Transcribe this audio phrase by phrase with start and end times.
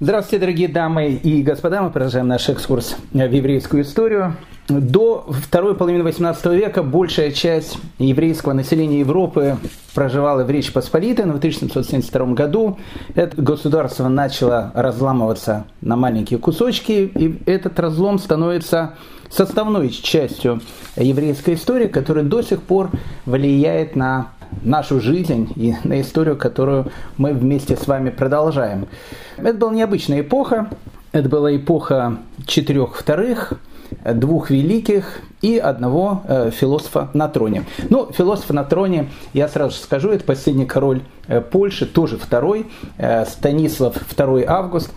[0.00, 1.82] Здравствуйте, дорогие дамы и господа.
[1.82, 4.36] Мы продолжаем наш экскурс в еврейскую историю.
[4.68, 9.56] До второй половины XVIII века большая часть еврейского населения Европы
[9.96, 12.78] проживала в Речи Посполитой, но в 1772 году
[13.16, 18.94] это государство начало разламываться на маленькие кусочки, и этот разлом становится
[19.28, 20.60] составной частью
[20.94, 22.92] еврейской истории, которая до сих пор
[23.26, 24.28] влияет на
[24.62, 28.88] нашу жизнь и на историю, которую мы вместе с вами продолжаем.
[29.36, 30.68] Это была необычная эпоха.
[31.12, 33.54] Это была эпоха четырех вторых,
[34.04, 37.64] двух великих и одного э, философа на троне.
[37.90, 42.66] Ну, философ на троне, я сразу же скажу, это последний король э, Польши, тоже второй,
[42.96, 44.90] э, Станислав II Август.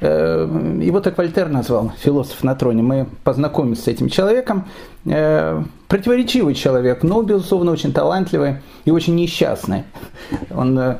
[0.00, 0.46] Э,
[0.80, 2.82] его так Вольтер назвал, философ на троне.
[2.82, 4.66] Мы познакомились с этим человеком.
[5.04, 9.84] Э, противоречивый человек, но, безусловно, очень талантливый и очень несчастный.
[10.54, 10.98] Он э,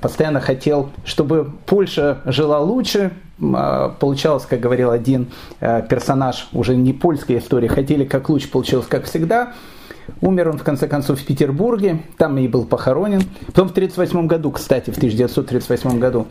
[0.00, 3.12] постоянно хотел, чтобы Польша жила лучше.
[3.54, 5.28] А, получалось, как говорил один
[5.60, 9.52] персонаж уже не польской истории, хотели как лучше, получилось как всегда–
[10.20, 13.22] Умер он, в конце концов, в Петербурге, там и был похоронен.
[13.46, 16.26] Потом в 1938 году, кстати, в 1938 году,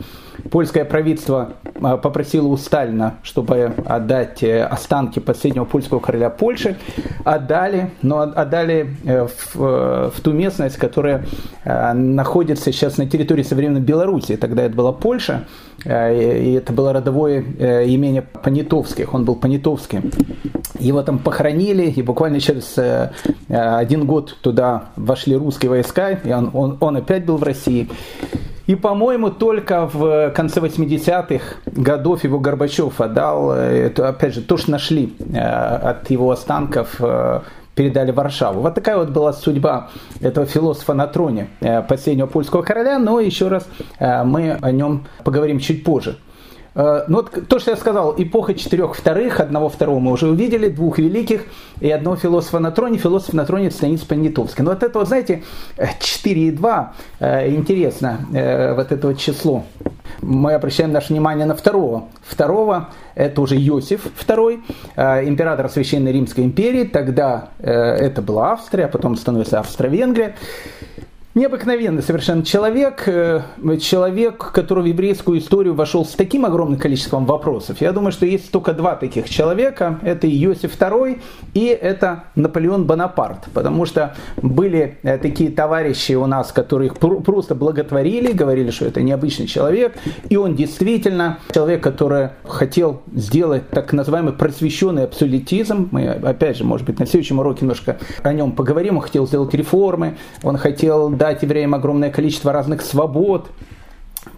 [0.50, 6.76] польское правительство а, попросило у Сталина, чтобы отдать э, останки последнего польского короля Польши.
[7.24, 11.24] Отдали, но отдали э, в, э, в ту местность, которая
[11.64, 14.36] находится сейчас на территории современной Беларуси.
[14.36, 15.46] Тогда это была Польша,
[15.84, 20.10] и это было родовое имение Понятовских, он был Понятовским.
[20.78, 22.78] Его там похоронили, и буквально через
[23.64, 27.88] один год туда вошли русские войска, и он, он, он опять был в России.
[28.66, 34.70] И, по-моему, только в конце 80-х годов его Горбачев отдал, это, опять же, то, что
[34.70, 37.40] нашли э, от его останков, э,
[37.74, 38.62] передали Варшаву.
[38.62, 43.48] Вот такая вот была судьба этого философа на троне э, последнего польского короля, но еще
[43.48, 43.66] раз
[44.00, 46.16] мы о нем поговорим чуть позже.
[46.74, 50.68] Э, ну, вот то, что я сказал, эпоха четырех вторых, одного второго мы уже увидели,
[50.68, 51.44] двух великих
[51.80, 54.64] и одного философа на троне, философ на троне Станислав Понятовский.
[54.64, 55.44] Но вот это вот, знаете,
[56.00, 59.64] 4 и 2, э, интересно, э, вот это вот число.
[60.20, 62.08] Мы обращаем наше внимание на второго.
[62.22, 64.60] Второго это уже Иосиф II,
[65.28, 66.84] император Священной Римской империи.
[66.84, 70.36] Тогда это была Австрия, а потом становится Австро-Венгрия.
[71.34, 73.42] Необыкновенный совершенно человек, э,
[73.80, 77.80] человек, который в еврейскую историю вошел с таким огромным количеством вопросов.
[77.80, 79.98] Я думаю, что есть только два таких человека.
[80.02, 81.20] Это Иосиф II
[81.54, 83.48] и это Наполеон Бонапарт.
[83.52, 89.02] Потому что были э, такие товарищи у нас, которые их просто благотворили, говорили, что это
[89.02, 89.96] необычный человек.
[90.28, 95.88] И он действительно человек, который хотел сделать так называемый просвещенный абсолютизм.
[95.90, 98.98] Мы, опять же, может быть, на следующем уроке немножко о нем поговорим.
[98.98, 103.50] Он хотел сделать реформы, он хотел дать евреям огромное количество разных свобод,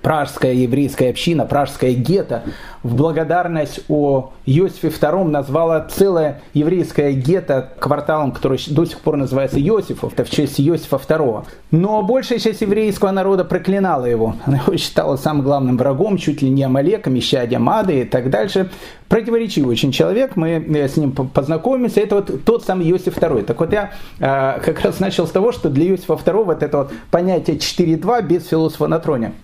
[0.02, 2.42] пражская еврейская община, пражская гетто
[2.86, 9.60] в благодарность о Иосифе II назвала целое еврейское гетто кварталом, который до сих пор называется
[9.60, 11.44] Иосифов, это в честь Иосифа II.
[11.72, 14.36] Но большая часть еврейского народа проклинала его.
[14.44, 18.70] Она его считала самым главным врагом, чуть ли не Амалеком, исчадием Ады и так дальше.
[19.08, 22.00] Противоречивый очень человек, мы э, с ним познакомимся.
[22.00, 23.42] Это вот тот самый Иосиф II.
[23.42, 26.78] Так вот я э, как раз начал с того, что для Иосифа II вот это
[26.78, 29.32] вот понятие 4.2 без философа на троне–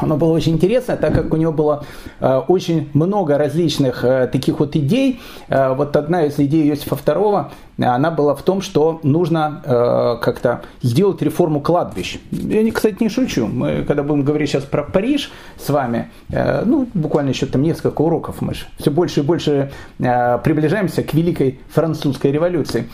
[0.00, 1.84] оно было очень интересно, так как у него было
[2.20, 5.20] э, очень много различных э, таких вот идей.
[5.48, 7.46] Э, вот одна из идей Иосифа II
[7.84, 12.18] она была в том, что нужно э, как-то сделать реформу кладбищ.
[12.30, 13.46] Я, кстати, не шучу.
[13.46, 18.02] Мы, когда будем говорить сейчас про Париж с вами, э, ну, буквально еще там несколько
[18.02, 22.88] уроков, мы же все больше и больше э, приближаемся к Великой Французской революции.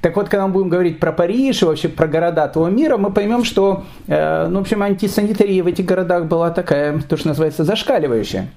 [0.00, 3.12] Так вот, когда мы будем говорить про Париж и вообще про города того мира, мы
[3.12, 7.64] поймем, что, э, ну, в общем, антисанитария в этих городах была такая, то, что называется,
[7.64, 8.48] зашкаливающая.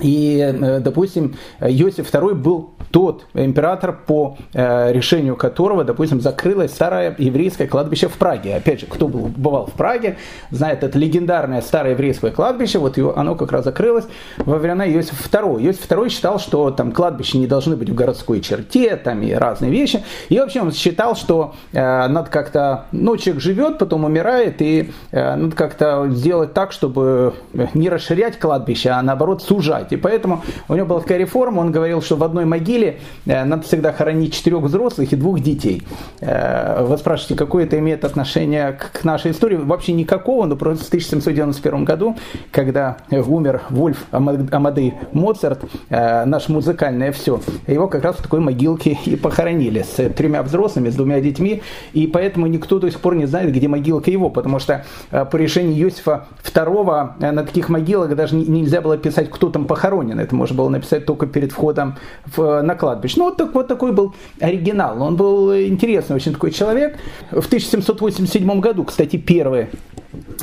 [0.00, 7.14] И, э, допустим, Иосиф II был тот император, по э, решению которого, допустим, закрылось старое
[7.18, 8.56] еврейское кладбище в Праге.
[8.56, 10.16] Опять же, кто был, бывал в Праге,
[10.50, 14.06] знает это легендарное старое еврейское кладбище, вот оно как раз закрылось
[14.38, 15.62] во времена Иосифа II.
[15.64, 19.70] Иосиф II считал, что там кладбища не должны быть в городской черте, там и разные
[19.70, 20.02] вещи.
[20.28, 25.36] И вообще он считал, что э, надо как-то, ну, человек живет, потом умирает, и э,
[25.36, 27.34] надо как-то сделать так, чтобы
[27.74, 29.92] не расширять кладбище, а наоборот сужать.
[29.92, 33.62] И поэтому у него была такая реформа, он говорил, что в одной могиле э, надо
[33.62, 35.82] всегда хоронить четырех взрослых и двух детей.
[36.20, 39.56] Э, вы спрашиваете, какое это имеет отношение к нашей истории?
[39.56, 42.16] Вообще никакого, но просто в 1791 году,
[42.50, 48.98] когда умер Вольф Амадей Моцарт, э, наш музыкальное все, его как раз в такой могилке
[49.04, 51.62] и похоронили с тремя взрослыми, с двумя детьми,
[51.92, 55.74] и поэтому никто до сих пор не знает, где могилка его, потому что по решению
[55.74, 60.20] Иосифа II на таких могилах даже нельзя было писать, кто там там похоронен.
[60.20, 61.96] Это можно было написать только перед входом
[62.26, 63.14] в, на кладбище.
[63.18, 65.02] Ну, вот, так, вот такой был оригинал.
[65.02, 66.96] Он был интересный очень такой человек.
[67.30, 69.66] В 1787 году, кстати, первый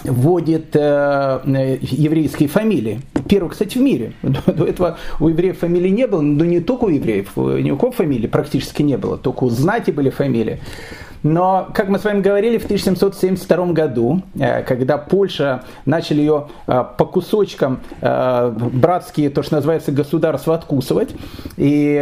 [0.03, 1.39] вводит э,
[1.81, 3.01] еврейские фамилии.
[3.27, 4.13] Первый, кстати, в мире.
[4.21, 7.77] До, до этого у евреев фамилий не было, но не только у евреев, ни у
[7.77, 10.59] кого фамилии практически не было, только у знати были фамилии.
[11.25, 16.83] Но, как мы с вами говорили, в 1772 году, э, когда Польша начали ее э,
[16.99, 21.15] по кусочкам э, братские, то, что называется, государства откусывать,
[21.57, 21.95] и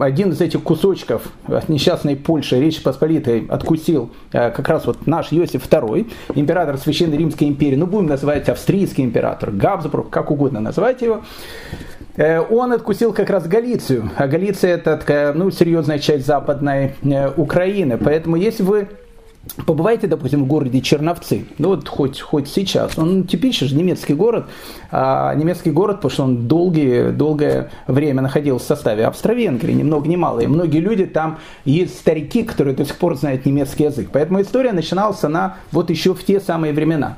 [0.00, 5.68] один из этих кусочков от несчастной Польши, Речи Посполитой, откусил как раз вот наш Иосиф
[5.68, 11.22] II, император Священной Римской империи, ну будем называть австрийский император, Габсбург, как угодно называть его,
[12.16, 17.98] он откусил как раз Галицию, а Галиция это такая, ну, серьезная часть западной э, Украины.
[17.98, 18.88] Поэтому если вы
[19.66, 24.46] Побывайте, допустим, в городе Черновцы, ну вот хоть, хоть сейчас, он типичный же немецкий город,
[24.90, 30.08] а немецкий город, потому что он долгие, долгое время находился в составе Австро-Венгрии, ни много
[30.08, 34.08] ни мало, и многие люди там есть старики, которые до сих пор знают немецкий язык,
[34.12, 37.16] поэтому история начиналась она вот еще в те самые времена.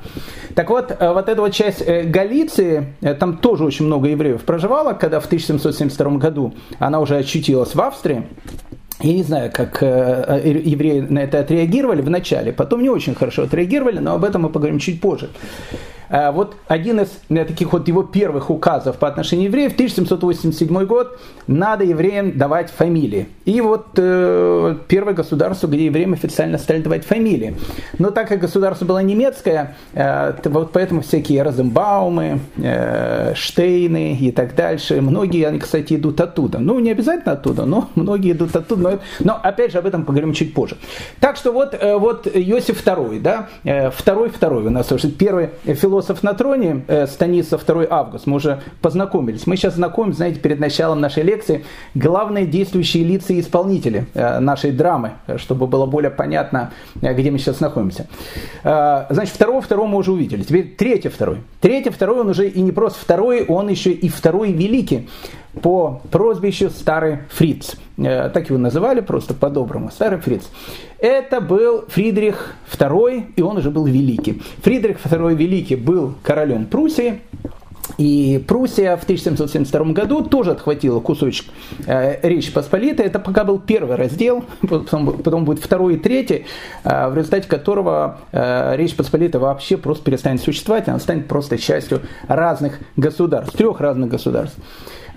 [0.53, 4.43] Так вот, э, вот эта вот часть э, Галиции, э, там тоже очень много евреев
[4.43, 8.27] проживало, когда в 1772 году она уже очутилась в Австрии,
[8.99, 13.13] я не знаю, как э, э, евреи на это отреагировали в начале, потом не очень
[13.13, 15.29] хорошо отреагировали, но об этом мы поговорим чуть позже.
[16.09, 21.19] Э, вот один из э, таких вот его первых указов по отношению евреев, 1787 год,
[21.47, 23.27] надо евреям давать фамилии.
[23.45, 27.55] И вот э, первое государство, где евреям официально стали давать фамилии.
[27.99, 32.39] Но так как государство было немецкое, вот поэтому всякие Розенбаумы,
[33.33, 36.59] Штейны и так дальше, многие, они, кстати, идут оттуда.
[36.59, 38.81] Ну, не обязательно оттуда, но многие идут оттуда.
[38.81, 40.77] Но, но опять же, об этом поговорим чуть позже.
[41.19, 45.96] Так что вот, вот Иосиф II, да, э, второй, второй у нас уже первый философ
[45.97, 49.47] философ на троне, э, Станислав 2 август, мы уже познакомились.
[49.47, 51.65] Мы сейчас знакомимся, знаете, перед началом нашей лекции,
[51.95, 56.71] главные действующие лица и исполнители э, нашей драмы, чтобы было более понятно,
[57.01, 58.07] э, где мы сейчас находимся.
[58.63, 60.43] Значит, второго, второго мы уже увидели.
[60.43, 61.37] Теперь третий, второй.
[61.61, 65.07] Третий, второй, он уже и не просто второй, он еще и второй великий
[65.61, 67.75] по прозвищу Старый Фриц.
[67.97, 70.43] Э, так его называли просто по-доброму, Старый Фриц.
[70.99, 74.41] Это был Фридрих II, и он уже был великий.
[74.63, 77.21] Фридрих II Великий был королем Пруссии,
[77.97, 81.47] и Пруссия в 1772 году тоже отхватила кусочек
[81.85, 83.05] э, Речи Посполитой.
[83.05, 86.45] Это пока был первый раздел, потом, потом будет второй и третий,
[86.83, 92.01] э, в результате которого э, Речь Посполита вообще просто перестанет существовать, она станет просто частью
[92.27, 94.59] разных государств, трех разных государств.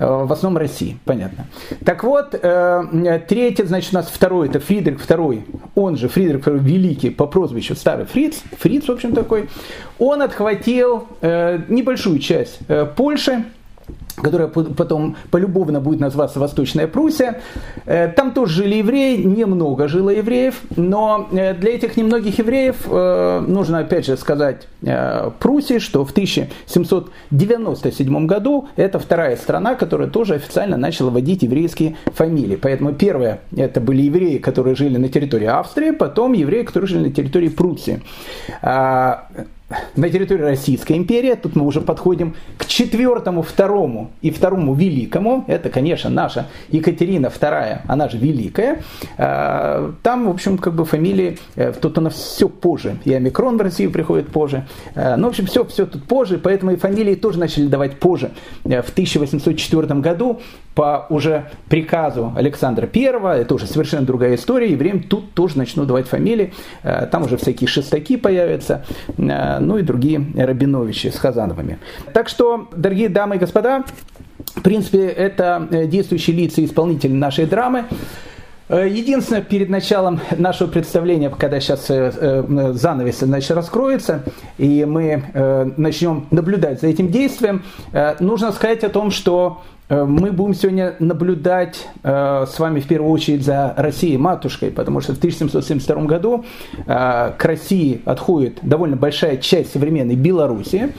[0.00, 1.44] Э, в основном России, понятно.
[1.84, 5.42] Так вот, э, третий, значит, у нас второй, это Фридрих II,
[5.74, 9.50] он же Фридрих II Великий по прозвищу Старый Фриц, Фриц, в общем, такой,
[9.98, 12.60] он отхватил э, небольшую часть
[12.96, 13.44] Польши,
[14.22, 17.40] которая потом полюбовно будет называться Восточная Пруссия.
[17.86, 23.40] Э, там тоже жили евреи, немного жило евреев, но э, для этих немногих евреев э,
[23.46, 24.68] нужно опять же сказать
[25.40, 32.56] Пруссии, что в 1797 году это вторая страна, которая тоже официально начала вводить еврейские фамилии.
[32.56, 37.12] Поэтому первое это были евреи, которые жили на территории Австрии, потом евреи, которые жили на
[37.12, 38.00] территории Пруссии.
[39.94, 41.34] На территории Российской империи.
[41.34, 45.44] Тут мы уже подходим к четвертому, второму и второму великому.
[45.46, 48.82] Это, конечно, наша Екатерина II, она же великая.
[49.16, 52.96] А, там, в общем, как бы фамилии, э, тут она все позже.
[53.04, 54.66] И омикрон в Россию приходит позже.
[54.96, 58.32] А, ну, в общем, все, все тут позже, поэтому и фамилии тоже начали давать позже.
[58.64, 60.40] Э, в 1804 году
[60.74, 65.86] по уже приказу Александра I, это уже совершенно другая история, и время тут тоже начнут
[65.86, 66.52] давать фамилии,
[66.82, 68.84] э, там уже всякие шестаки появятся,
[69.60, 71.78] ну и другие Рабиновичи с Хазановыми.
[72.12, 73.84] Так что, дорогие дамы и господа,
[74.54, 77.84] в принципе, это э, действующие лица и исполнители нашей драмы.
[78.68, 84.22] Единственное, перед началом нашего представления, когда сейчас занавес значит, раскроется,
[84.58, 87.64] и мы начнем наблюдать за этим действием,
[88.20, 93.10] нужно сказать о том, что Э, мы будем сегодня наблюдать э, с вами в первую
[93.10, 96.44] очередь за Россией матушкой, потому что в 1772 году
[96.86, 100.94] э, к России отходит довольно большая часть современной Белоруссии.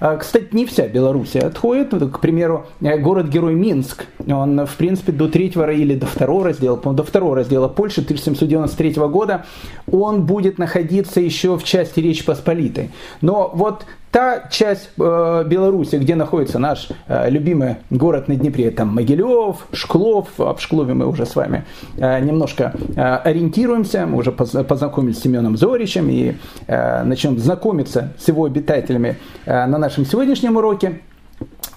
[0.00, 1.90] Кстати, не вся Белоруссия отходит.
[1.90, 7.36] К примеру, город-герой Минск, он, в принципе, до третьего или до второго раздела, до второго
[7.36, 9.44] раздела Польши 1793 года,
[9.90, 12.90] он будет находиться еще в части Речи Посполитой.
[13.20, 18.88] Но вот та часть э, Беларуси, где находится наш э, любимый город на Днепре, там
[18.88, 21.64] Могилев, Шклов, об Шклове мы уже с вами
[21.96, 26.34] э, немножко э, ориентируемся, мы уже познакомились с Семеном Зоричем и
[26.66, 31.00] э, начнем знакомиться с его обитателями э, на нашем сегодняшнем уроке.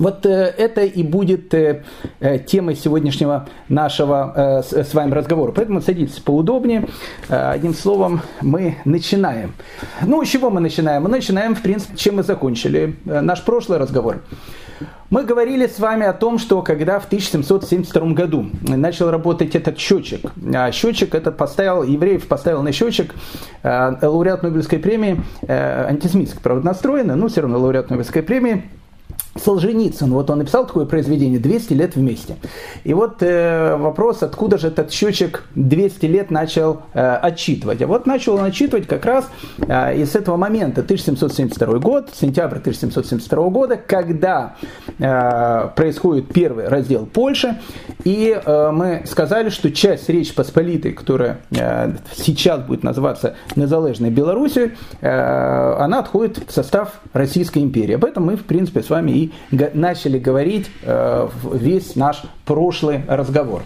[0.01, 1.83] Вот э, это и будет э,
[2.19, 5.51] э, темой сегодняшнего нашего с вами разговора.
[5.51, 6.87] Поэтому садитесь поудобнее.
[7.29, 9.53] Одним словом, мы начинаем.
[10.01, 11.03] Ну, с чего мы начинаем?
[11.03, 14.23] Мы начинаем, в принципе, чем мы закончили наш прошлый разговор.
[15.11, 20.31] Мы говорили с вами о том, что когда в 1772 году начал работать этот счетчик,
[20.71, 23.13] счетчик этот поставил, евреев поставил на счетчик
[23.63, 28.63] лауреат Нобелевской премии, антисемитский, правда, настроенный, но все равно лауреат Нобелевской премии,
[29.35, 32.35] Солженицын, вот он написал такое произведение «200 лет вместе».
[32.83, 37.81] И вот э, вопрос, откуда же этот счетчик 200 лет начал э, отчитывать.
[37.81, 43.49] А вот начал он отчитывать как раз э, из этого момента, 1772 год, сентябрь 1772
[43.49, 44.55] года, когда
[44.99, 47.57] э, происходит первый раздел Польши,
[48.03, 54.71] и э, мы сказали, что часть Речи Посполитой, которая э, сейчас будет называться Незалежной Белоруссией,
[54.99, 57.95] э, она отходит в состав Российской империи.
[57.95, 59.20] Об этом мы, в принципе, с вами и
[59.51, 63.63] начали говорить э, весь наш прошлый разговор.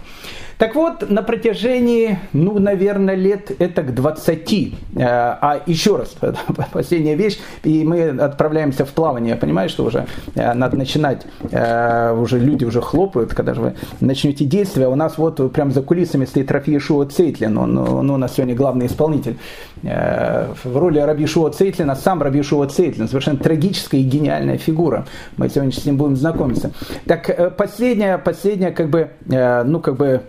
[0.57, 6.15] Так вот, на протяжении, ну, наверное, лет это к 20, э, а еще раз,
[6.71, 12.17] последняя вещь, и мы отправляемся в плавание, я понимаю, что уже э, надо начинать, э,
[12.17, 16.23] уже люди уже хлопают, когда же вы начнете действия, у нас вот прям за кулисами
[16.23, 19.37] стоит Рафи Шуа Цейтлин, он, он у нас сегодня главный исполнитель
[19.83, 25.05] в роли Раби Шуа Цейтлина, сам Раби Шуа Цейтлин, совершенно трагическая и гениальная фигура,
[25.37, 26.71] мы сегодня с ним будем знакомиться.
[27.05, 30.21] Так, последняя, последняя, как бы, ну, как бы,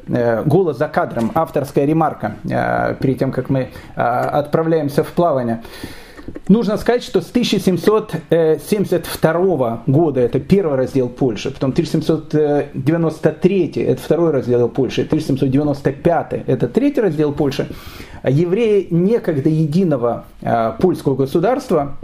[0.45, 3.69] голос за кадром, авторская ремарка, э, перед тем, как мы э,
[4.01, 5.61] отправляемся в плавание.
[6.49, 14.69] Нужно сказать, что с 1772 года это первый раздел Польши, потом 1793 это второй раздел
[14.69, 17.69] Польши, 1795 это третий раздел Польши.
[18.25, 20.25] Евреи некогда единого
[20.81, 21.97] польского государства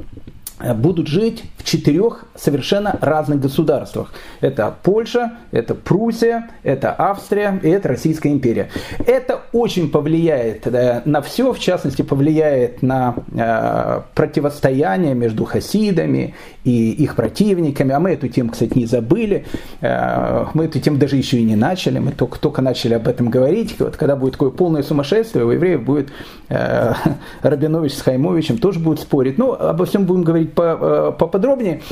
[0.74, 4.12] будут жить в четырех совершенно разных государствах.
[4.40, 8.70] Это Польша, это Пруссия, это Австрия и это Российская империя.
[9.06, 10.66] Это очень повлияет
[11.04, 17.92] на все, в частности повлияет на э, противостояние между хасидами и их противниками.
[17.92, 19.46] А мы эту тему, кстати, не забыли.
[19.80, 21.98] Э, мы эту тему даже еще и не начали.
[21.98, 23.76] Мы только, только начали об этом говорить.
[23.78, 26.12] Вот когда будет такое полное сумасшествие, у евреев будет
[26.48, 26.94] э,
[27.42, 29.38] Рабинович с Хаймовичем тоже будут спорить.
[29.38, 31.82] Ну, обо всем будем говорить поподробнее подробнее.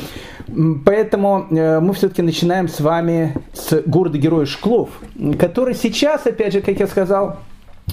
[0.85, 4.89] Поэтому э, мы все-таки начинаем с вами с города-героя Шклов,
[5.39, 7.39] который сейчас, опять же, как я сказал,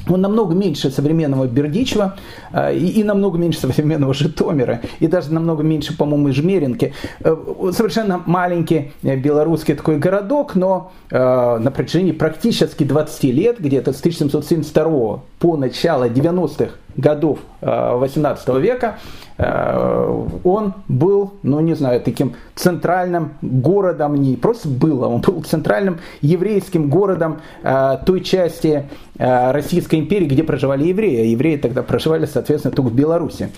[0.09, 2.17] он намного меньше современного Бердичева
[2.51, 6.93] э, и, и намного меньше современного Житомира, и даже намного меньше, по-моему, Жмеринки.
[7.19, 7.35] Э,
[7.71, 15.21] совершенно маленький белорусский такой городок, но э, на протяжении практически 20 лет, где-то с 1772
[15.39, 18.97] по начало 90-х годов 18 века,
[19.37, 25.43] Э, он был, ну не знаю, таким центральным городом, не просто был, а он был
[25.43, 31.21] центральным еврейским городом э, той части э, Российской империи, где проживали евреи.
[31.21, 33.49] А евреи тогда проживали, соответственно, только в Беларуси.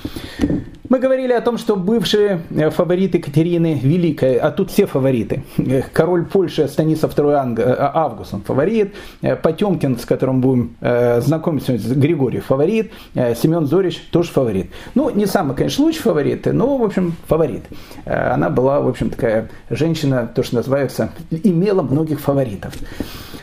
[0.89, 2.41] Мы говорили о том, что бывшие
[2.71, 5.43] фавориты Екатерины Великой, а тут все фавориты.
[5.93, 8.95] Король Польши Станислав II Август, он фаворит.
[9.21, 12.91] Потемкин, с которым будем знакомиться, Григорий фаворит.
[13.13, 14.71] Семен Зорич тоже фаворит.
[14.95, 17.63] Ну, не самый, конечно, лучший фаворит, но, в общем, фаворит.
[18.05, 22.73] Э, она была, в общем, такая женщина, то, что называется, имела многих фаворитов.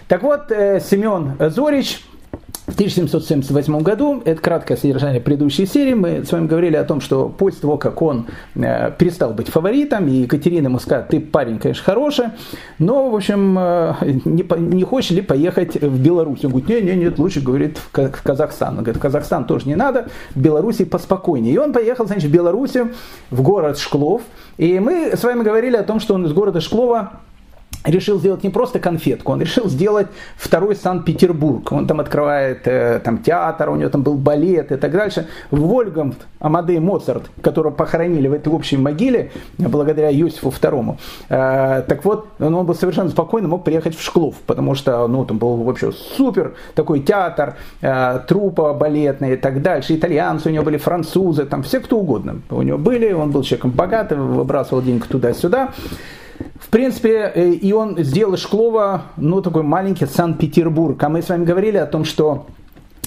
[0.09, 2.05] Так вот, э, Семен Зорич,
[2.67, 7.29] в 1778 году, это краткое содержание предыдущей серии, мы с вами говорили о том, что
[7.29, 11.85] после того, как он э, перестал быть фаворитом, и Екатерина ему сказала, ты парень, конечно,
[11.85, 12.25] хороший,
[12.81, 13.95] но, в общем, э,
[14.25, 16.45] не, не хочешь ли поехать в Беларусь?
[16.45, 18.71] Он говорит, нет, нет, нет, лучше, говорит, в, Казахстан.
[18.71, 21.55] Он говорит, в Казахстан тоже не надо, в Беларуси поспокойнее.
[21.55, 22.95] И он поехал, значит, в Белоруссию,
[23.31, 24.23] в город Шклов,
[24.59, 27.21] и мы с вами говорили о том, что он из города Шклова
[27.87, 31.71] решил сделать не просто конфетку, он решил сделать второй Санкт-Петербург.
[31.73, 35.29] Он там открывает э, там, театр, у него там был балет и так дальше.
[35.51, 40.97] Вольгамт Амадей Моцарт, которого похоронили в этой общей могиле благодаря Иосифу II.
[41.29, 45.25] Э, так вот, он, он был совершенно спокойно мог приехать в Шклов, потому что ну,
[45.25, 49.95] там был вообще супер такой театр, э, трупа балетные и так дальше.
[49.95, 53.13] Итальянцы у него были, французы, там все кто угодно у него были.
[53.13, 55.73] Он был человеком богатым, выбрасывал деньги туда-сюда.
[56.67, 61.01] В принципе, э, и он сделал из Шклова, ну, такой маленький Санкт-Петербург.
[61.01, 62.47] А мы с вами говорили о том, что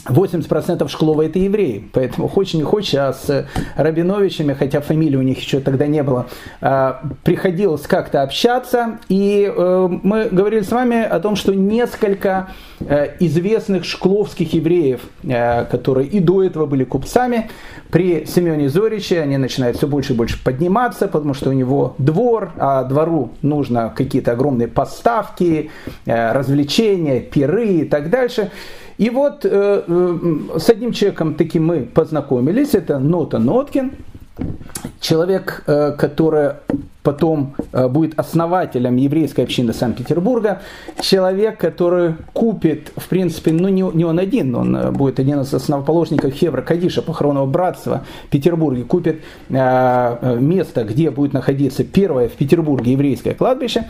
[0.05, 5.39] 80% Шклова это евреи, поэтому хочешь не хочешь, а с Рабиновичами, хотя фамилии у них
[5.39, 6.27] еще тогда не было,
[6.61, 13.15] а, приходилось как-то общаться, и э, мы говорили с вами о том, что несколько э,
[13.19, 17.49] известных шкловских евреев, э, которые и до этого были купцами,
[17.91, 22.51] при Семене Зориче они начинают все больше и больше подниматься, потому что у него двор,
[22.57, 25.71] а двору нужно какие-то огромные поставки,
[26.05, 28.51] развлечения, пиры и так дальше.
[28.99, 33.93] И вот э, э, с одним человеком таким мы познакомились, это Нота Ноткин,
[34.99, 36.55] человек, э, который
[37.01, 40.61] потом э, будет основателем еврейской общины Санкт-Петербурга,
[40.99, 45.53] человек, который купит, в принципе, ну не, не он один, он э, будет один из
[45.53, 52.33] основоположников Хевра Кадиша, похоронного братства в Петербурге, купит э, место, где будет находиться первое в
[52.33, 53.85] Петербурге еврейское кладбище.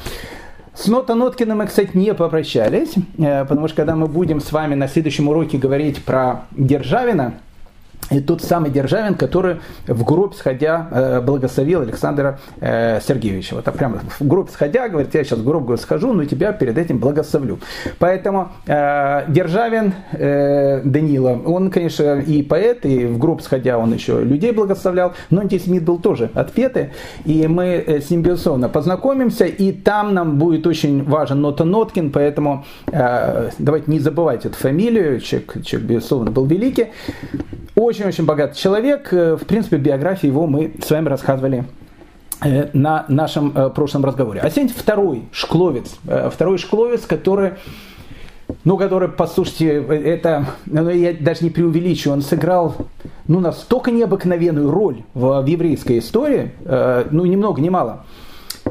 [0.81, 4.75] С Нота Ноткиным мы, кстати, не попрощались, э, потому что когда мы будем с вами
[4.75, 7.33] на следующем уроке говорить про Державина,
[8.11, 13.55] и тот самый Державин, который в гроб сходя э, благословил Александра э, Сергеевича.
[13.55, 16.97] Вот прямо в гроб сходя, говорит, я сейчас в гроб схожу, но тебя перед этим
[16.97, 17.59] благословлю.
[17.99, 24.51] Поэтому э, Державин Данила, он, конечно, и поэт, и в гроб сходя он еще людей
[24.51, 26.89] благословлял, но антисемит был тоже отпетый,
[27.25, 32.65] и мы с ним, безусловно, познакомимся, и там нам будет очень важен Нота Ноткин, поэтому
[32.91, 36.87] давайте не забывайте эту фамилию, человек, человек безусловно, был великий.
[37.89, 39.11] Очень-очень богатый человек.
[39.11, 41.65] Э, в принципе, биографии его мы с вами рассказывали
[42.45, 44.41] э, на нашем э, прошлом разговоре.
[44.41, 45.95] А сегодня второй шкловец.
[46.31, 47.53] Второй шкловец, который
[48.63, 52.75] ну, который, послушайте, это, ну, я даже не преувеличиваю, он сыграл,
[53.27, 56.51] ну, настолько необыкновенную роль в, в еврейской истории,
[57.09, 58.05] ну, ни много ни мало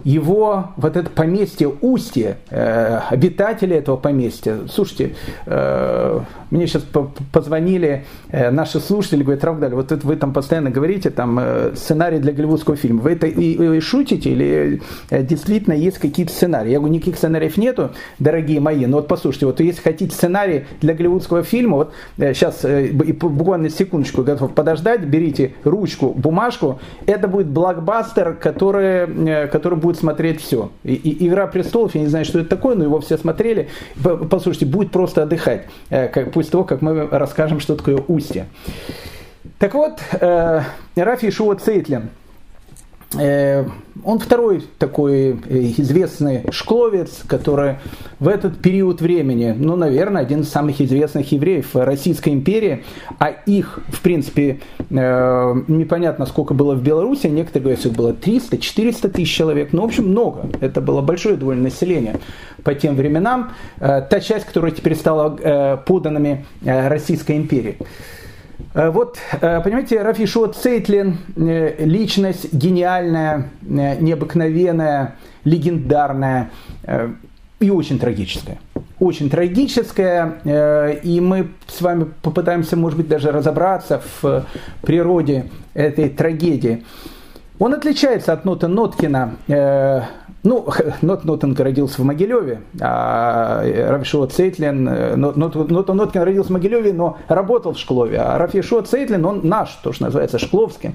[0.05, 5.14] его вот это поместье Устье, э, обитатели этого поместья, слушайте,
[5.47, 6.85] э, мне сейчас
[7.33, 12.19] позвонили э, наши слушатели, говорят, Равдаль, вот это вы там постоянно говорите, там э, сценарий
[12.19, 16.71] для голливудского фильма, вы это и, и шутите или э, действительно есть какие-то сценарии?
[16.71, 20.95] Я говорю, никаких сценариев нету, дорогие мои, но вот послушайте, вот если хотите сценарий для
[20.95, 27.49] голливудского фильма, вот э, сейчас э, буквально секундочку готов подождать, берите ручку, бумажку, это будет
[27.49, 30.71] блокбастер, который, э, который будет смотреть все.
[30.85, 33.68] И, и, Игра престолов, я не знаю, что это такое, но его все смотрели.
[34.02, 38.47] Послушайте, будет просто отдыхать, э, как, после того, как мы расскажем, что такое устье.
[39.58, 40.63] Так вот, э,
[40.95, 42.10] Рафи Шуа Цейтлин,
[43.14, 47.76] он второй такой э, известный шкловец, который
[48.18, 52.84] в этот период времени, ну, наверное, один из самых известных евреев Российской империи,
[53.18, 58.12] а их, в принципе, э, непонятно, сколько было в Беларуси, некоторые говорят, что их было
[58.12, 60.42] 300-400 тысяч человек, ну, в общем, много.
[60.60, 62.21] Это было большое довольно население
[62.62, 63.52] по тем временам.
[63.78, 67.78] Та часть, которая теперь стала поданными Российской империи.
[68.75, 76.50] Э, вот, э, понимаете, Рафишот Цейтлин э,– личность гениальная, необыкновенная, легендарная
[77.60, 78.58] и очень трагическая.
[79.00, 84.44] Очень трагическая, и мы с вами попытаемся, может быть, даже разобраться в
[84.82, 86.84] природе этой трагедии.
[87.58, 89.34] Он отличается от Нота Ноткина
[90.49, 90.67] ну,
[91.02, 97.19] Нот Нотенко родился в Могилеве, а Рафишуа Цейтлин, э, Нот, Нот, родился в Могилеве, но
[97.28, 100.95] работал в Шклове, а Рафишуа Цейтлин, он наш, то, что называется, Шкловским.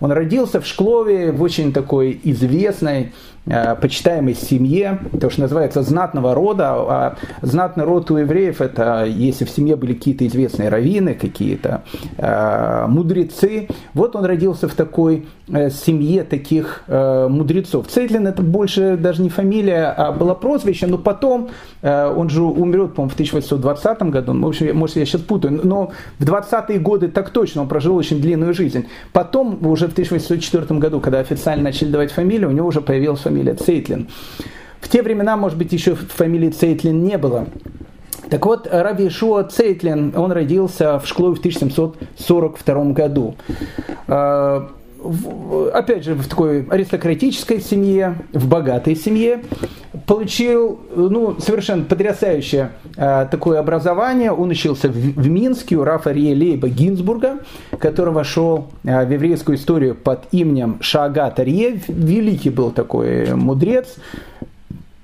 [0.00, 6.34] Он родился в Шклове в очень такой известной Э, почитаемой семье, то, что называется знатного
[6.34, 11.82] рода, а знатный род у евреев это если в семье были какие-то известные раввины, какие-то
[12.16, 13.68] э, мудрецы.
[13.94, 17.86] Вот он родился в такой э, семье таких э, мудрецов.
[17.88, 21.50] Цейтлин это больше даже не фамилия, а было прозвище, но потом
[21.82, 25.92] э, он же умрет, по-моему, в 1820 году, в общем, может я сейчас путаю, но
[26.18, 28.86] в 20-е годы так точно он прожил очень длинную жизнь.
[29.12, 33.54] Потом, уже в 1804 году, когда официально начали давать фамилию, у него уже появилась фамилия
[33.54, 34.08] Цейтлин.
[34.80, 37.46] В те времена, может быть, еще фамилии Цейтлин не было.
[38.28, 43.34] Так вот, Раби Ишуа Цейтлин, он родился в Шклове в 1742 году.
[45.72, 49.42] Опять же, в такой аристократической семье, в богатой семье,
[50.06, 54.32] получил ну, совершенно потрясающее э, такое образование.
[54.32, 57.38] Он учился в, в Минске у Рафа Лейба Гинзбурга,
[57.78, 61.80] который вошел э, в еврейскую историю под именем Шаагат Арье.
[61.88, 63.96] Великий был такой мудрец,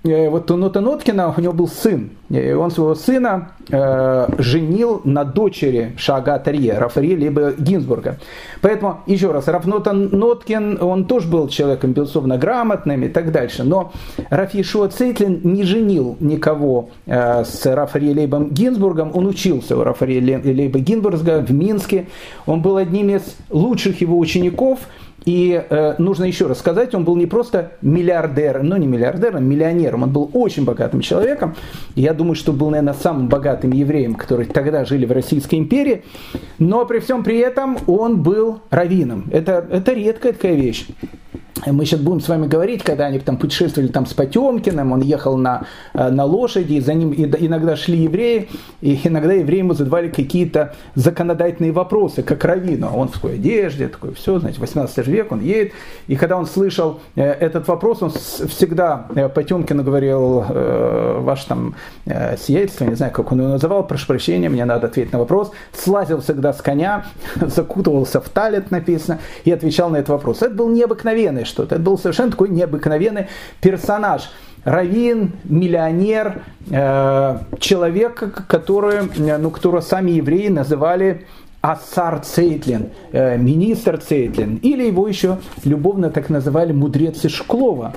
[0.05, 5.25] вот у Нота Ноткина, у него был сын, и он своего сына э, женил на
[5.25, 8.19] дочери Шага Тарье, Рафари либо Гинзбурга.
[8.61, 13.93] Поэтому, еще раз, Рафнота Ноткин, он тоже был человеком, безусловно, грамотным и так дальше, но
[14.31, 20.21] Рафи Шуа Цейтлин не женил никого э, с Рафари Лейбом Гинзбургом, он учился у Рафари
[20.21, 22.07] Лейба Гинзбурга в Минске,
[22.47, 24.79] он был одним из лучших его учеников–
[25.29, 30.05] и э, нужно еще раз сказать, он был не просто миллиардером, ну не миллиардером, миллионером,
[30.05, 31.55] он был очень богатым человеком.
[31.95, 36.03] Я думаю, что был, наверное, самым богатым евреем, который тогда жили в Российской империи.
[36.59, 39.27] Но при всем при этом он был раввином.
[39.31, 40.87] Это, это редкая такая вещь
[41.67, 45.37] мы сейчас будем с вами говорить, когда они там путешествовали там с Потемкиным, он ехал
[45.37, 48.49] на, э, на лошади, и за ним иногда шли евреи,
[48.81, 52.91] и иногда евреи ему задавали какие-то законодательные вопросы, как раввину.
[52.95, 55.73] Он в такой одежде, такой, все, знаете, 18 век, он едет.
[56.07, 61.75] И когда он слышал э, этот вопрос, он всегда э, Потемкину говорил, ваш там
[62.39, 66.21] сиятельство, не знаю, как он его называл, прошу прощения, мне надо ответить на вопрос, слазил
[66.21, 67.05] всегда с коня,
[67.41, 70.43] закутывался в талит, написано, и отвечал на этот вопрос.
[70.43, 71.75] Это был необыкновенный что-то.
[71.75, 73.27] Это был совершенно такой необыкновенный
[73.61, 74.31] персонаж.
[74.65, 79.01] Равин, миллионер, э, человек, который,
[79.39, 81.27] ну, которого сами евреи называли
[81.61, 87.95] Асар Цейтлин, э, министр Цейтлин, или его еще любовно так называли мудрец Ишклова.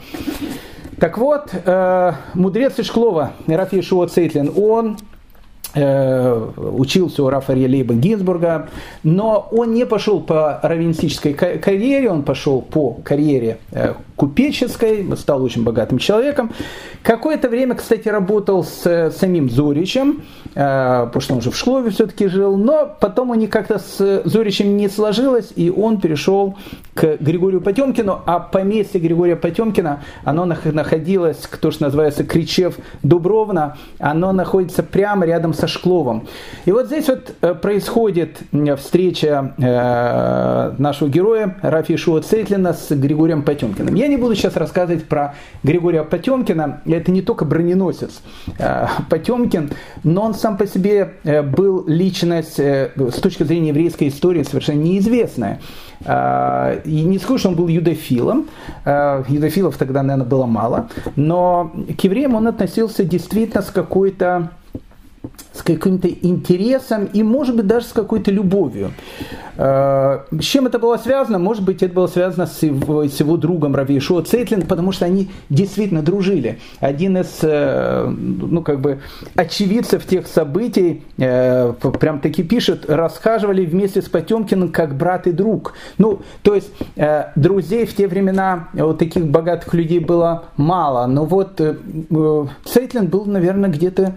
[1.00, 5.20] Так вот, э, мудрец Ишклова, Рафи Ишуа Цейтлин, он Э,
[5.74, 8.70] учился у Рафаэля Лейба Гинзбурга,
[9.04, 15.64] но он не пошел по раввинистической карьере, он пошел по карьере э, купеческой, стал очень
[15.64, 16.52] богатым человеком.
[17.04, 22.28] Какое-то время, кстати, работал с самим Зоричем, э, потому что он уже в Шлове все-таки
[22.28, 26.58] жил, но потом у них как-то с Зоричем не сложилось, и он перешел
[26.94, 34.34] к Григорию Потемкину, а поместье Григория Потемкина, оно находилось, кто что называется, Кричев Дубровна, оно
[34.34, 36.28] находится прямо рядом с со Шкловом.
[36.66, 38.40] И вот здесь вот э, происходит
[38.78, 43.94] встреча э, нашего героя Рафи Шуа Цейтлина с Григорием Потемкиным.
[43.94, 46.82] Я не буду сейчас рассказывать про Григория Потемкина.
[46.86, 48.22] Это не только броненосец
[48.58, 49.70] э, Потемкин,
[50.04, 55.60] но он сам по себе был личность с точки зрения еврейской истории совершенно неизвестная.
[56.04, 58.48] И не скажу, что он был юдофилом.
[58.86, 60.90] Юдофилов тогда, наверное, было мало.
[61.16, 64.50] Но к евреям он относился действительно с какой-то
[65.54, 68.92] с каким-то интересом и, может быть, даже с какой-то любовью.
[69.58, 71.40] Э, с чем это было связано?
[71.40, 75.06] Может быть, это было связано с его, с его другом Рави Ишуа Цейтлин, потому что
[75.06, 76.60] они действительно дружили.
[76.80, 79.02] Один из, э, ну, как бы,
[79.36, 85.74] очевидцев тех событий, э, прям таки пишет, расхаживали вместе с Потемкиным как брат и друг.
[85.98, 86.72] Ну, то есть,
[87.36, 91.06] друзей в те времена, вот таких богатых людей было мало.
[91.08, 91.62] Но вот
[92.66, 94.16] Цейтлин был, наверное, где-то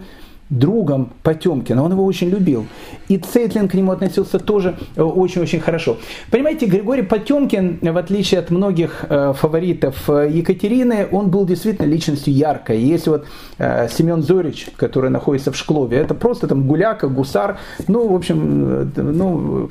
[0.49, 2.67] другом Потемкина, он его очень любил.
[3.07, 5.97] И Цейтлин к нему относился тоже э, очень-очень хорошо.
[6.29, 12.33] Понимаете, Григорий Потемкин, в отличие от многих э, фаворитов э, Екатерины, он был действительно личностью
[12.33, 12.79] яркой.
[12.79, 13.25] Есть вот
[13.57, 19.69] Семен Зорич, который находится в Шклове, это просто там гуляка, гусар, ну, в общем, ну,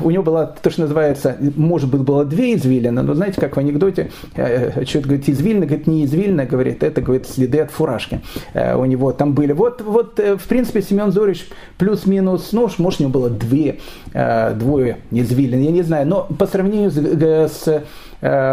[0.00, 3.58] у него была то, что называется, может быть, было две извилины, но знаете, как в
[3.58, 8.20] анекдоте, что-то говорит, извилина, говорит, не извилина, говорит, это, говорит, следы от фуражки
[8.54, 9.52] у него там были.
[9.52, 13.80] Вот, вот вот, э, в принципе, Семен Зорич плюс-минус, ну, может, у него было две,
[14.14, 17.82] э, двое извилин, я не знаю, но по сравнению с, э, с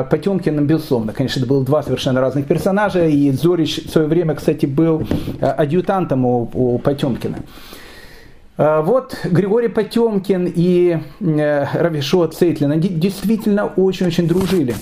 [0.10, 1.12] Потемкиным, безусловно.
[1.13, 5.05] Конечно, это было два совершенно разных персонажа, и Зорич в свое время, кстати, был
[5.41, 7.39] адъютантом у, у Потемкина.
[8.57, 14.73] Вот Григорий Потемкин и Равишо Цейтлин, они действительно очень-очень дружили.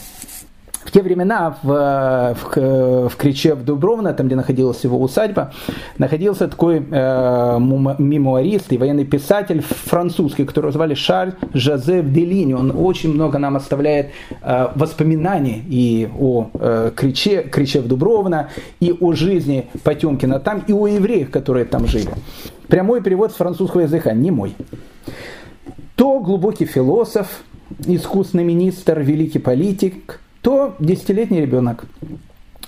[0.86, 5.52] В те времена в, в, в Криче, в Дубровно, там, где находилась его усадьба,
[5.98, 7.58] находился такой э,
[7.98, 12.54] мемуарист и военный писатель французский, которого звали Шарль Жозеф Делини.
[12.54, 14.12] Он очень много нам оставляет
[14.44, 20.72] э, воспоминаний и о э, Криче, Криче в Дубровно, и о жизни Потемкина там, и
[20.72, 22.12] о евреях, которые там жили.
[22.68, 24.56] Прямой перевод с французского языка, не мой.
[25.96, 27.42] То глубокий философ,
[27.88, 31.86] искусный министр, великий политик– то десятилетний ребенок.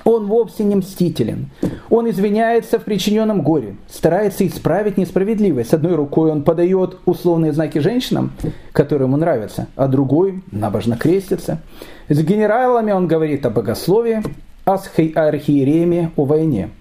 [0.04, 1.52] Он вовсе не мстителен.
[1.92, 5.70] Он извиняется в причиненном горе, старается исправить несправедливость.
[5.70, 8.32] С одной рукой он подает условные знаки женщинам,
[8.72, 11.62] которые ему нравятся, а другой набожно крестится.
[12.10, 14.24] С генералами он говорит о богословии,
[14.66, 16.72] а с архиереями о войне.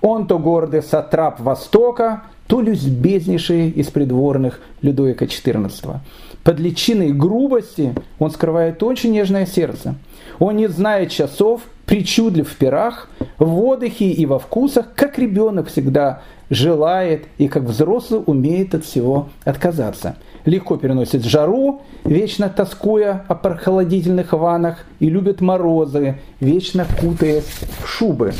[0.00, 5.98] Он то гордый сатрап Востока, то любезнейший из придворных Людовика XIV.
[6.42, 9.94] под личиной грубости он скрывает очень нежное сердце.
[10.40, 16.22] Он не знает часов, причудлив в пирах, в отдыхе и во вкусах, как ребенок всегда
[16.48, 20.16] желает и как взрослый умеет от всего отказаться.
[20.46, 27.44] Легко переносит жару, вечно тоскуя о прохладительных ванах, и любит морозы, вечно кутаясь
[27.78, 28.32] в шубы.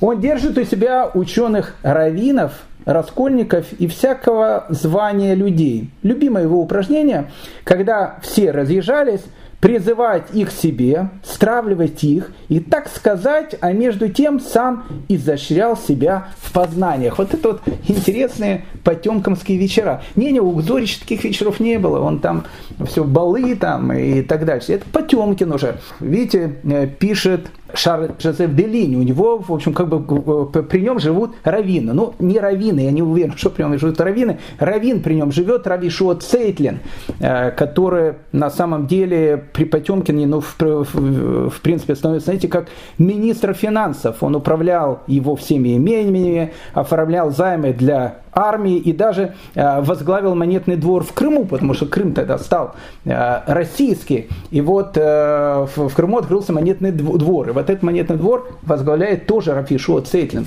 [0.00, 2.52] Он держит у себя ученых раввинов,
[2.84, 5.90] раскольников и всякого звания людей.
[6.02, 7.30] Любимое его упражнение,
[7.64, 9.22] когда все разъезжались,
[9.66, 16.52] призывать их себе, стравливать их и так сказать, а между тем сам изощрял себя в
[16.52, 17.18] познаниях.
[17.18, 20.04] Вот это вот интересные потемкомские вечера.
[20.14, 22.44] Не, не, у Зорич таких вечеров не было, он там
[22.86, 24.74] все балы там и так дальше.
[24.74, 25.80] Это Потемкин уже.
[25.98, 31.34] Видите, э, пишет Шарль Жозеф Делини, у него, в общем, как бы при нем живут
[31.44, 31.92] раввины.
[31.92, 34.38] Ну, не раввины, я не уверен, что при нем живут раввины.
[34.58, 36.78] Раввин при нем живет, Равишуа Цейтлин,
[37.20, 42.68] э, который на самом деле при Потемкине, ну, в, в, в принципе, становится, знаете, как
[42.98, 44.22] министр финансов.
[44.22, 51.02] Он управлял его всеми имениями, оформлял займы для армии и даже э, возглавил монетный двор
[51.02, 54.28] в Крыму, потому что Крым тогда стал э, российский.
[54.50, 57.48] И вот э, в Крыму открылся монетный двор.
[57.48, 60.46] И вот этот монетный двор возглавляет тоже Рафишуа Цейтлин.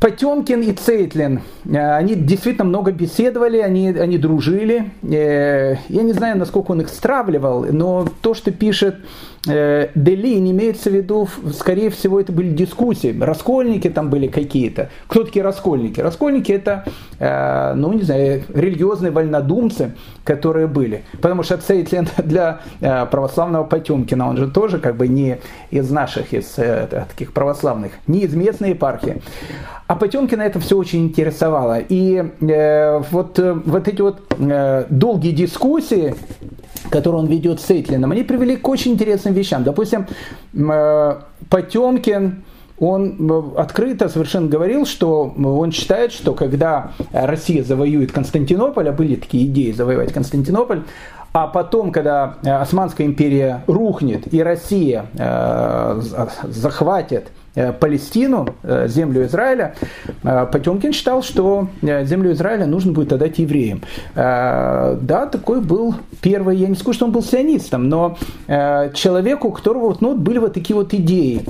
[0.00, 4.90] Потемкин и Цейтлин, они действительно много беседовали, они, они дружили.
[5.02, 8.96] Я не знаю, насколько он их стравливал, но то, что пишет
[9.44, 13.16] Делин имеется в виду, скорее всего, это были дискуссии.
[13.18, 14.88] Раскольники там были какие-то.
[15.08, 16.00] Кто такие раскольники?
[16.00, 16.84] Раскольники это,
[17.18, 21.02] э, ну не знаю, религиозные вольнодумцы, которые были.
[21.20, 25.38] Потому что Цейтлин для э, православного Потемкина, он же тоже как бы не
[25.72, 29.22] из наших, из таких православных, не из местной епархии.
[29.88, 31.78] А Потемкина это все очень интересовало.
[31.80, 32.24] И
[33.10, 34.22] вот, вот эти вот
[34.88, 36.14] долгие дискуссии,
[36.90, 39.64] которые он ведет с Эйтлином, они привели к очень интересным вещам.
[39.64, 40.06] Допустим,
[40.54, 42.44] э, Потемкин,
[42.78, 49.16] он э, открыто совершенно говорил, что он считает, что когда Россия завоюет Константинополь, а были
[49.16, 50.82] такие идеи завоевать Константинополь,
[51.32, 56.00] а потом, когда Османская империя рухнет и Россия э,
[56.44, 59.74] захватит Э, Палестину, э, землю Израиля,
[60.22, 63.82] э, Потемкин считал, что землю Израиля нужно будет отдать евреям.
[64.14, 68.16] Да, такой был первый, я не скажу, что он был сионистом, но
[68.94, 71.44] человеку, у которого ну, были вот такие вот идеи.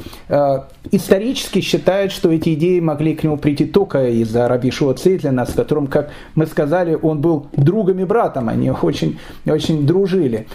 [0.91, 5.53] Исторически считают, что эти идеи могли к нему прийти только из-за Раби Шуа Цейтлина, с
[5.53, 10.47] которым, как мы сказали, он был другом и братом, они очень, очень дружили.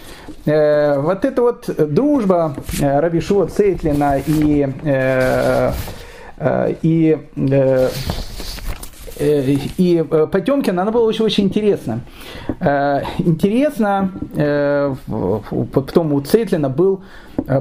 [0.44, 5.37] Вот эта вот дружба Раби Шуа Цейтлина и Э, э,
[6.82, 7.88] и э,
[9.20, 12.02] и Потемкин, она была очень, очень интересна.
[13.18, 14.12] Интересно,
[15.72, 17.02] потом у Цейтлина был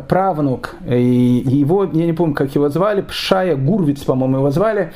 [0.08, 4.94] правнук, и его, я не помню, как его звали, Пшая Гурвиц, по-моему, его звали,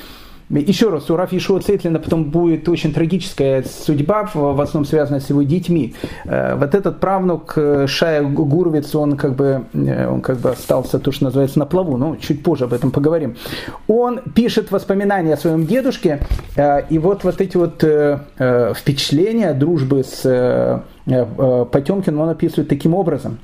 [0.59, 5.29] еще раз, у Рафи Ишуа Цейтлина потом будет очень трагическая судьба, в основном связанная с
[5.29, 5.95] его детьми.
[6.25, 10.99] Э, вот этот правнук э, Шая Гуровец, он как бы, э, он как бы остался,
[10.99, 13.37] то, что называется, на плаву, но чуть позже об этом поговорим.
[13.87, 16.19] Он пишет воспоминания о своем дедушке,
[16.89, 17.83] и вот вот эти вот
[18.77, 23.39] впечатления дружбы с Потемкиным он описывает таким образом.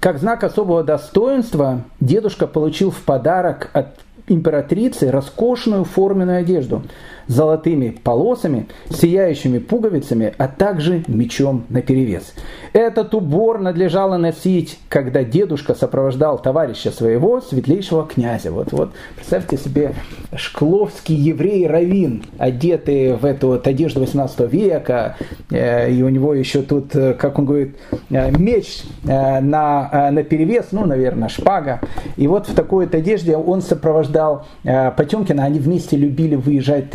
[0.00, 3.88] Как знак особого достоинства дедушка получил в подарок от
[4.30, 6.82] императрицы роскошную форменную одежду
[7.26, 12.34] золотыми полосами, сияющими пуговицами, а также мечом наперевес.
[12.72, 18.50] Этот убор надлежало носить, когда дедушка сопровождал товарища своего, светлейшего князя.
[18.50, 19.94] Вот, вот представьте себе
[20.36, 25.16] шкловский еврей Равин, одетый в эту вот одежду 18 века,
[25.50, 27.76] э, и у него еще тут, э, как он говорит,
[28.10, 31.80] э, меч на, на перевес, ну, наверное, шпага.
[32.16, 36.94] И вот в такой вот одежде он сопровождал Потемкина, они вместе любили выезжать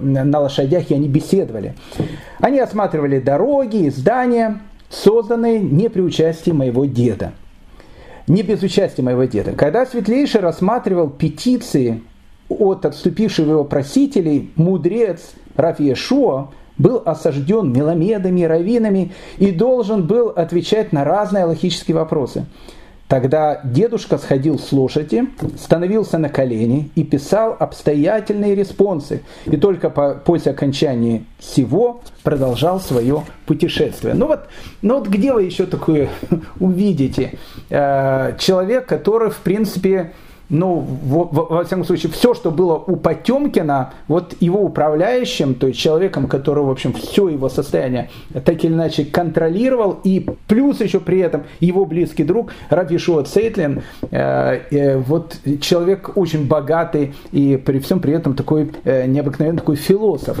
[0.00, 1.74] на лошадях, и они беседовали.
[2.40, 7.32] Они осматривали дороги, здания, созданные не при участии моего деда.
[8.26, 9.52] Не без участия моего деда.
[9.52, 12.02] Когда Светлейший рассматривал петиции
[12.48, 21.04] от отступивших его просителей, мудрец Рафиешуа был осажден меломедами, раввинами и должен был отвечать на
[21.04, 22.46] разные логические вопросы.
[23.08, 29.22] Тогда дедушка сходил с лошади, становился на колени и писал обстоятельные респонсы.
[29.44, 34.14] И только по, после окончания всего продолжал свое путешествие.
[34.14, 34.48] Ну вот,
[34.82, 36.08] ну вот где вы еще такое
[36.58, 37.38] увидите?
[37.70, 40.12] Э, человек, который, в принципе,
[40.48, 45.78] ну, во, во всяком случае, все, что было у Потемкина, вот его управляющим, то есть
[45.78, 48.10] человеком, который, в общем, все его состояние
[48.44, 54.60] так или иначе контролировал, и плюс еще при этом его близкий друг Равишуа Цейтлин, э,
[54.70, 60.38] э, вот человек очень богатый и при всем при этом такой э, необыкновенный такой философ.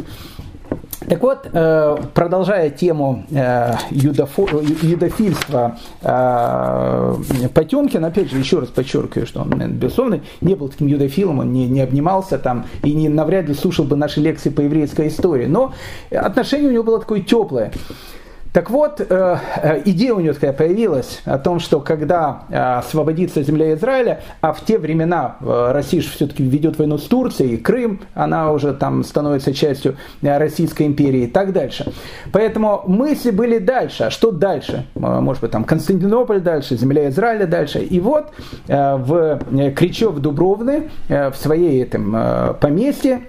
[1.08, 7.14] Так вот, э, продолжая тему э, юдофильства э,
[7.54, 11.68] Потемкин, опять же, еще раз подчеркиваю, что он, безусловно, не был таким юдофилом, он не,
[11.68, 15.72] не обнимался там и не, навряд ли слушал бы наши лекции по еврейской истории, но
[16.10, 17.72] отношение у него было такое теплое.
[18.56, 23.42] Так вот, э, э, идея у него такая появилась о том, что когда э, освободится
[23.42, 28.72] земля Израиля, а в те времена Россия все-таки ведет войну с Турцией, Крым, она уже
[28.72, 31.92] там становится частью Российской империи и так дальше.
[32.32, 34.04] Поэтому мысли были дальше.
[34.04, 34.86] А что дальше?
[34.94, 37.80] Может быть, там Константинополь дальше, земля Израиля дальше.
[37.80, 38.32] И вот
[38.68, 39.38] в
[39.76, 43.20] Кричев Дубровны, в своей этом поместье,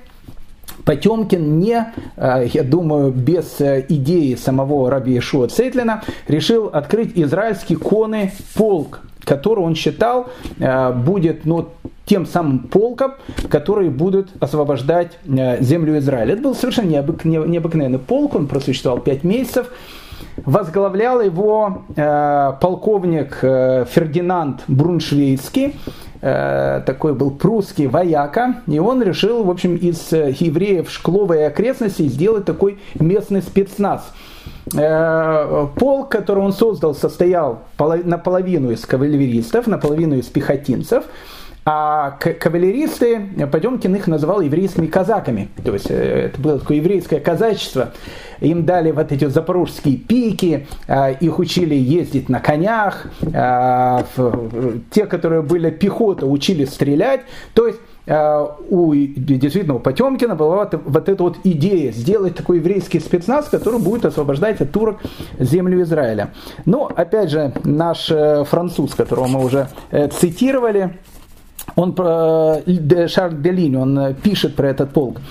[0.87, 7.75] Потемкин не, э, я думаю, без э, идеи самого раби Ишуа Цейтлина решил открыть израильский
[7.75, 11.67] конный полк, который он считал э, будет ну,
[12.05, 13.15] тем самым полком,
[13.49, 16.35] которые будут освобождать землю Израиля.
[16.35, 19.69] Это был совершенно необыкновенный полк, он просуществовал пять месяцев.
[20.37, 21.83] Возглавлял его
[22.61, 25.75] полковник Фердинанд Бруншвейский,
[26.19, 32.45] такой был прусский вояка, и он решил, в общем, из э, евреев Шкловой окрестности сделать
[32.45, 34.11] такой местный спецназ.
[34.75, 41.03] Э, полк, который он создал, состоял наполовину из кавалеристов, наполовину из пехотинцев–
[41.69, 45.49] а кавалеристы, Потемкин их называл еврейскими казаками.
[45.65, 47.91] То есть э, это было такое еврейское казачество.
[48.39, 53.07] Им дали вот эти запорожские пики, а, их учили ездить на конях.
[53.33, 54.05] А,
[54.91, 57.23] те, которые были пехота, учили стрелять.
[57.53, 62.59] То есть а, у, действительно, у Потемкина была вот, вот эта вот идея сделать такой
[62.59, 65.01] еврейский спецназ, который будет освобождать от турок
[65.37, 66.29] землю Израиля.
[66.65, 70.93] Но, опять же, наш э, француз, которого мы уже э, цитировали,
[71.77, 75.21] он, Шарль Делинь, он пишет про этот полк.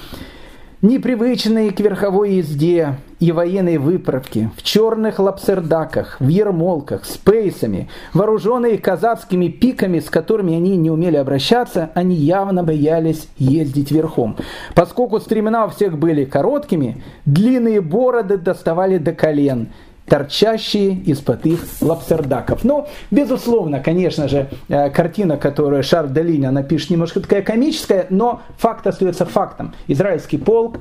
[0.83, 8.79] Непривычные к верховой езде и военной выправке, в черных лапсердаках, в ермолках, с пейсами, вооруженные
[8.79, 14.37] казацкими пиками, с которыми они не умели обращаться, они явно боялись ездить верхом.
[14.75, 19.69] Поскольку стремена у всех были короткими, длинные бороды доставали до колен–
[20.09, 22.64] торчащие из-под их лапсердаков.
[22.64, 28.42] Но, безусловно, конечно же, э, картина, которую Шар Делинь, она пишет, немножко такая комическая, но
[28.57, 29.75] факт остается фактом.
[29.88, 30.79] Израильский полк,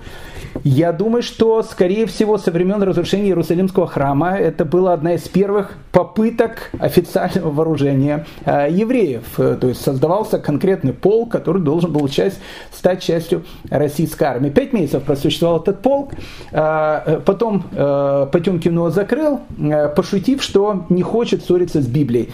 [0.64, 5.74] я думаю, что, скорее всего, со времен разрушения Иерусалимского храма это была одна из первых
[5.92, 9.40] попыток официального вооружения э, евреев.
[9.40, 12.40] Э, то есть создавался конкретный полк, который должен был часть,
[12.72, 14.50] стать частью российской армии.
[14.50, 16.12] Пять месяцев просуществовал этот полк,
[16.52, 22.30] потом Потемкин его закрыл, э, пошутив, что не хочет ссориться с Библией.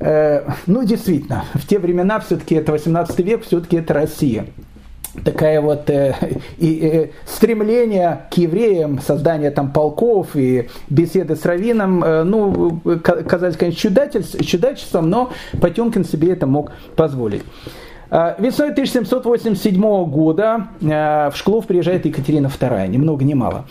[0.00, 4.46] Э, ну, действительно, в те времена все-таки это 18 век, все-таки это Россия
[5.24, 6.14] такая вот э,
[6.58, 13.56] и, э, стремление к евреям, создание там полков и беседы с Равином, э, ну, казалось,
[13.56, 13.90] конечно,
[14.44, 17.42] чудачеством, но Потемкин себе это мог позволить.
[18.10, 23.66] Э, весной 1787 года э, в Шклов приезжает Екатерина II, ни много ни мало.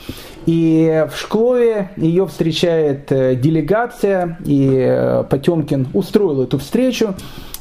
[0.46, 7.16] И в Шклове ее встречает э, делегация, и Потемкин устроил эту встречу.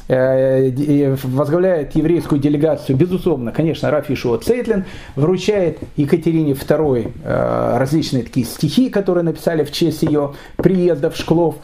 [0.09, 8.45] Э, возглавляет еврейскую делегацию, безусловно, конечно, Раф Ишуа Цейтлин, вручает Екатерине II э, различные такие
[8.45, 11.55] стихи, которые написали в честь ее приезда в Шклов.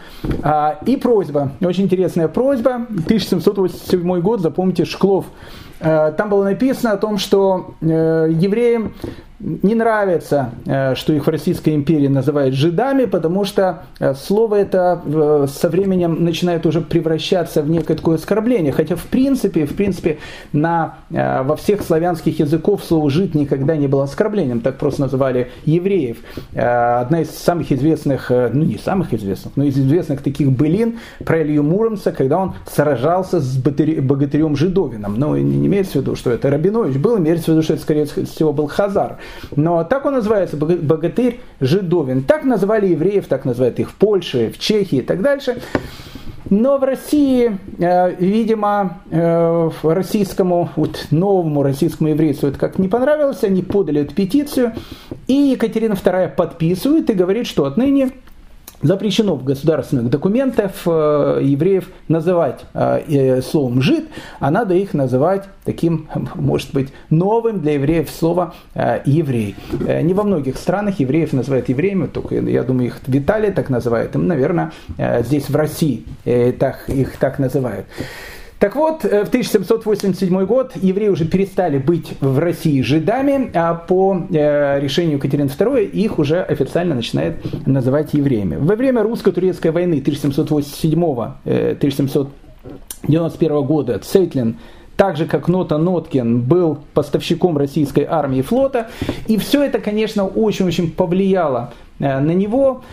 [0.42, 5.26] А, и просьба, очень интересная просьба, 1787 год, запомните, Шклов.
[5.80, 8.94] Э, там было написано о том, что евреям
[9.44, 15.02] не нравится, э, что их в Российской империи называют жидами, потому что э, слово это
[15.06, 18.72] э, со временем начинает уже превращаться в некое такое оскорбление.
[18.72, 20.20] Хотя в принципе, в принципе
[20.54, 26.18] на, во всех славянских языков слово «жид» никогда не было оскорблением, так просто называли евреев.
[26.54, 31.64] Одна из самых известных, ну не самых известных, но из известных таких былин про Илью
[31.64, 35.20] Муромца, когда он сражался с богатырем Жидовином.
[35.20, 38.06] Но не имеется в виду, что это Рабинович был, имеется в виду, что это скорее
[38.06, 39.18] всего был Хазар.
[39.56, 42.24] Но так он называется, богатырь жидовин.
[42.24, 45.58] Так называли евреев, так называют их в Польше, в Чехии и так дальше.
[46.50, 53.44] Но в России, э, видимо, э, российскому, вот новому российскому еврейству это как не понравилось,
[53.44, 54.74] они подали эту петицию,
[55.28, 58.12] и Екатерина II подписывает и говорит, что отныне
[58.84, 66.10] запрещено в государственных документах э, евреев называть э, словом «жид», а надо их называть таким,
[66.36, 69.56] может быть, новым для евреев слово э, «еврей».
[69.72, 74.16] Не во многих странах евреев называют евреями, только, я думаю, их в Италии так называют,
[74.16, 76.06] и, наверное, здесь в России
[76.60, 77.86] так, их так называют.
[78.60, 84.26] Так вот, э, в 1787 год евреи уже перестали быть в России жидами, а по
[84.30, 88.56] э, решению Екатерины II их уже официально начинают называть евреями.
[88.56, 92.28] Во время русско-турецкой войны 1787-1791
[93.06, 94.58] э, года Цейтлин
[94.96, 98.90] так же, как Нота Ноткин, был поставщиком российской армии и флота.
[99.28, 102.84] И все это, конечно, очень-очень повлияло на него.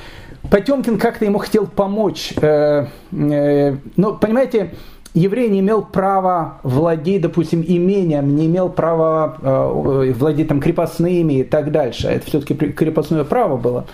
[0.51, 2.33] Потемкин как-то ему хотел помочь.
[2.41, 4.73] Но, понимаете,
[5.15, 11.45] еврей не имел права владеть, допустим, имением, не имел права э, владеть там, крепостными и
[11.45, 12.09] так дальше.
[12.09, 13.87] Это все-таки крепостное право было.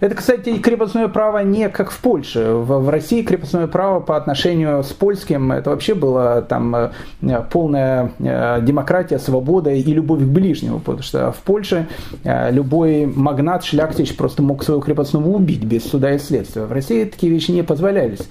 [0.00, 2.52] Это, кстати, крепостное право не как в Польше.
[2.52, 6.90] В, в России крепостное право по отношению с польским, это вообще была там э,
[7.50, 10.80] полная э, демократия, свобода и любовь к ближнему.
[10.80, 11.86] Потому что в Польше
[12.24, 16.66] э, любой магнат, шляхтич просто мог своего крепостного убить без суда и следствия.
[16.66, 18.28] В России такие вещи не позволялись.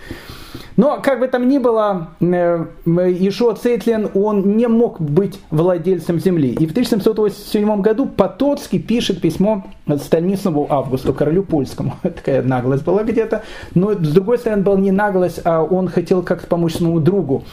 [0.77, 6.49] Но, как бы там ни было, э, Ишуа Цейтлин, он не мог быть владельцем земли.
[6.59, 11.95] И в 1787 году Потоцкий пишет письмо Станиславу Августу, королю польскому.
[12.01, 13.43] Такая наглость была где-то.
[13.73, 17.43] Но, с другой стороны, была не наглость, а он хотел как-то помочь своему другу.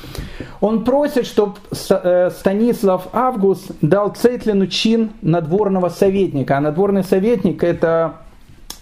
[0.61, 1.55] Он просит, чтобы
[1.91, 6.59] э, Станислав Август дал Цейтлину чин надворного советника.
[6.59, 8.15] А надворный советник– это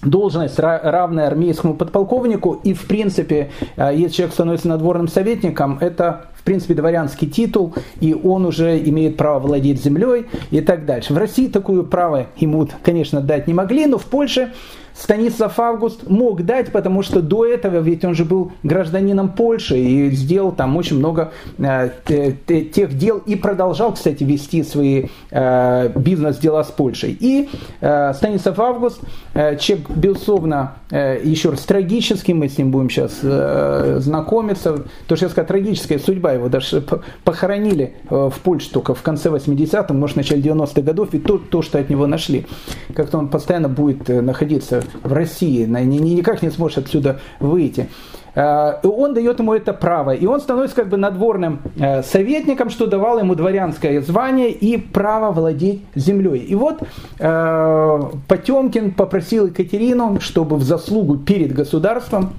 [0.02, 6.42] должность равная армейскому подполковнику, и в принципе, э, если человек становится надворным советником, это в
[6.42, 11.12] принципе дворянский титул, и он уже имеет право владеть землей и так дальше.
[11.12, 14.52] В России такое право ему, конечно, дать не могли, но в Польше
[14.94, 20.10] Станислав Август мог дать, потому что до этого ведь он же был гражданином Польши и
[20.10, 21.90] сделал там очень много э,
[22.72, 27.16] тех дел и продолжал, кстати, вести свои э, бизнес-дела с Польшей.
[27.18, 27.48] И
[27.80, 29.00] э, Станислав Август,
[29.34, 35.16] э, человек, безусловно, э, еще раз трагический, мы с ним будем сейчас э, знакомиться, то,
[35.16, 36.82] что я сказал, трагическая судьба, его даже
[37.24, 41.38] похоронили э, в Польше только в конце 80-х, может, в начале 90-х годов, и то,
[41.38, 42.46] то, что от него нашли.
[42.94, 47.88] Как-то он постоянно будет э, находиться в России, никак не сможет отсюда выйти.
[48.34, 52.86] Э, он дает ему это право, и он становится как бы надворным э, советником, что
[52.86, 56.40] давало ему дворянское звание и право владеть землей.
[56.40, 56.82] И вот
[57.18, 62.32] э, Потемкин попросил Екатерину, чтобы в заслугу перед государством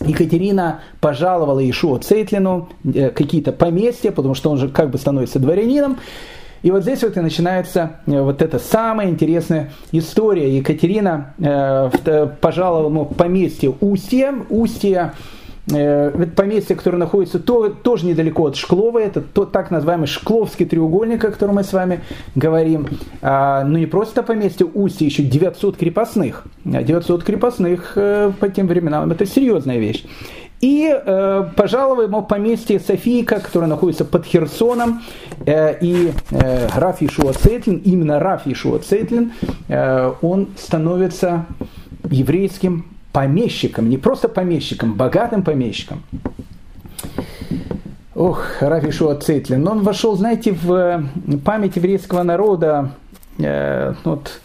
[0.00, 5.98] Екатерина пожаловала Ишуа Цейтлину какие-то поместья, потому что он же как бы становится дворянином.
[6.62, 10.56] И вот здесь вот и начинается э, вот эта самая интересная история.
[10.56, 14.32] Екатерина э, э пожаловала ему поместье Устье.
[14.48, 15.12] Устье
[15.70, 20.66] э, это поместье, которое находится то, тоже недалеко от Шклова, это тот так называемый Шкловский
[20.66, 22.00] треугольник, о котором мы с вами
[22.36, 22.86] говорим.
[23.22, 26.44] А, ну не просто поместье Устье, еще 900 крепостных.
[26.64, 30.04] 900 крепостных по тем временам, это серьезная вещь
[30.62, 35.02] и э, пожаловал ему поместье Софийка, которое находится под Херсоном,
[35.44, 39.32] э, и э, Раф Ишуа Цейтлин, именно Раф Ишуа Цейтлин,
[39.68, 41.46] э, он становится
[42.08, 46.04] еврейским помещиком, не просто помещиком, богатым помещиком.
[48.14, 51.04] Ох, Раф Ишуа Цейтлин, он вошел, знаете, в
[51.44, 52.92] память еврейского народа,
[53.40, 54.40] э, вот,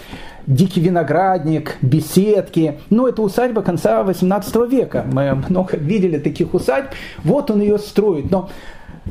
[0.49, 2.81] дикий виноградник, беседки.
[2.91, 5.05] Но это усадьба конца 18 века.
[5.11, 6.89] Мы много видели таких усадьб.
[7.23, 8.33] Вот он ее строит.
[8.33, 8.51] Но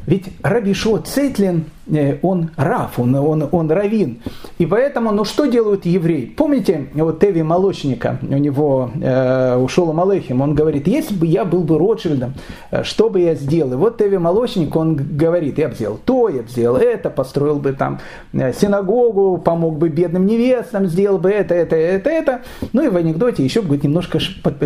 [0.06, 1.83] ведь Рабишо Цейтлин Э,
[2.22, 4.20] он рав, он, он, он равин.
[4.58, 6.26] И поэтому, ну что делают евреи?
[6.26, 11.62] Помните, вот Теви Молочника, у него э, ушел Малехим, он говорит, если бы я был
[11.62, 12.36] бы Ротшильдом,
[12.72, 13.74] э, что бы я сделал?
[13.74, 17.60] И вот Теви Молочник, он говорит, я бы сделал то, я бы сделал это, построил
[17.60, 18.00] бы там
[18.32, 22.42] э, синагогу, помог бы бедным невестам, сделал бы это, это, это, это.
[22.72, 24.20] Ну и в анекдоте еще, говорит, немножко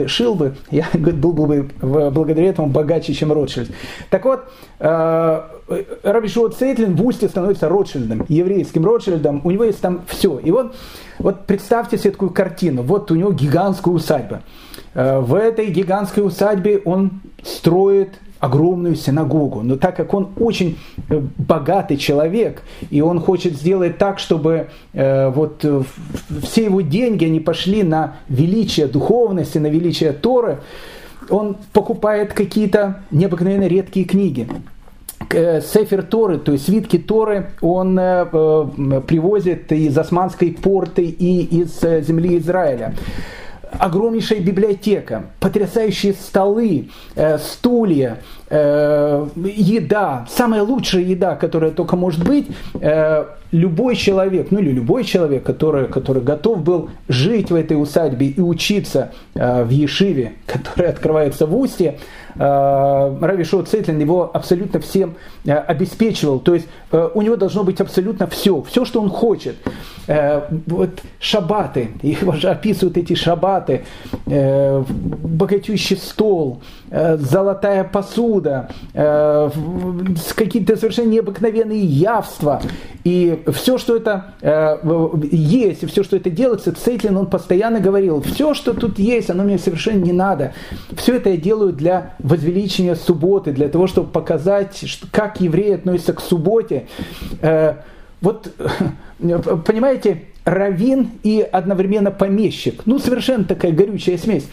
[0.07, 3.72] шил бы, я говорит, был бы благодаря этому богаче, чем Ротшильд.
[4.09, 4.41] Так вот,
[4.80, 5.41] э,
[6.03, 10.39] Раби Шуа Цейтлин в Устье становится Ротшильдом, еврейским Ротшильдом, у него есть там все.
[10.39, 10.76] И вот,
[11.20, 14.43] вот представьте себе такую картину, вот у него гигантская усадьба.
[14.93, 19.61] Э, в этой гигантской усадьбе он строит огромную синагогу.
[19.61, 20.78] Но так как он очень
[21.09, 25.82] э, богатый человек, и он хочет сделать так, чтобы э, вот э,
[26.43, 30.59] все его деньги они пошли на величие духовности, на величие Торы,
[31.30, 34.47] он покупает какие-то необыкновенно редкие книги.
[35.30, 41.61] Э, Сефер Торы, то есть свитки Торы, он э, э, привозит из османской порты и
[41.61, 42.93] из земли Израиля
[43.69, 46.88] огромнейшая библиотека, потрясающие столы,
[47.38, 48.19] стулья,
[48.49, 52.47] еда, самая лучшая еда, которая только может быть.
[53.51, 58.39] Любой человек, ну или любой человек, который, который готов был жить в этой усадьбе и
[58.39, 61.99] учиться в Ешиве, которая открывается в Устье,
[62.38, 65.15] Рави Шоу Цетлин его абсолютно всем
[65.45, 66.39] э, обеспечивал.
[66.39, 69.55] То есть э, у него должно быть абсолютно все, все, что он хочет.
[70.07, 73.85] Э, вот шабаты, его же описывают эти шабаты,
[74.25, 79.49] э, богатющий стол, э, золотая посуда, э,
[80.35, 82.61] какие-то совершенно необыкновенные явства.
[83.03, 84.77] И все, что это э,
[85.31, 89.43] есть, и все, что это делается, Цейтлин, он постоянно говорил, все, что тут есть, оно
[89.43, 90.53] мне совершенно не надо.
[90.95, 96.21] Все это я делаю для возвеличения субботы, для того, чтобы показать, как евреи относятся к
[96.21, 96.88] субботе.
[97.41, 97.75] Э,
[98.21, 98.51] вот,
[99.19, 102.82] понимаете, равин и одновременно помещик.
[102.86, 104.47] Ну, совершенно такая горючая смесь.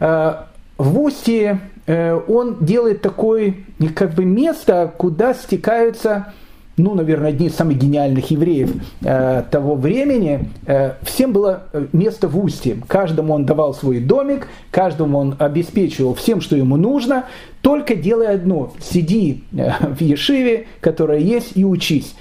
[0.00, 0.34] Э,
[0.76, 3.54] в Устье э, он делает такое
[3.94, 6.32] как бы место, куда стекаются
[6.78, 8.72] ну, наверное, одни из самых гениальных евреев
[9.02, 12.78] э, того времени, э, всем было место в устье.
[12.86, 17.26] Каждому он давал свой домик, каждому он обеспечивал всем, что ему нужно,
[17.62, 22.14] только делай одно– сиди э, в Ешиве, которая есть, и учись.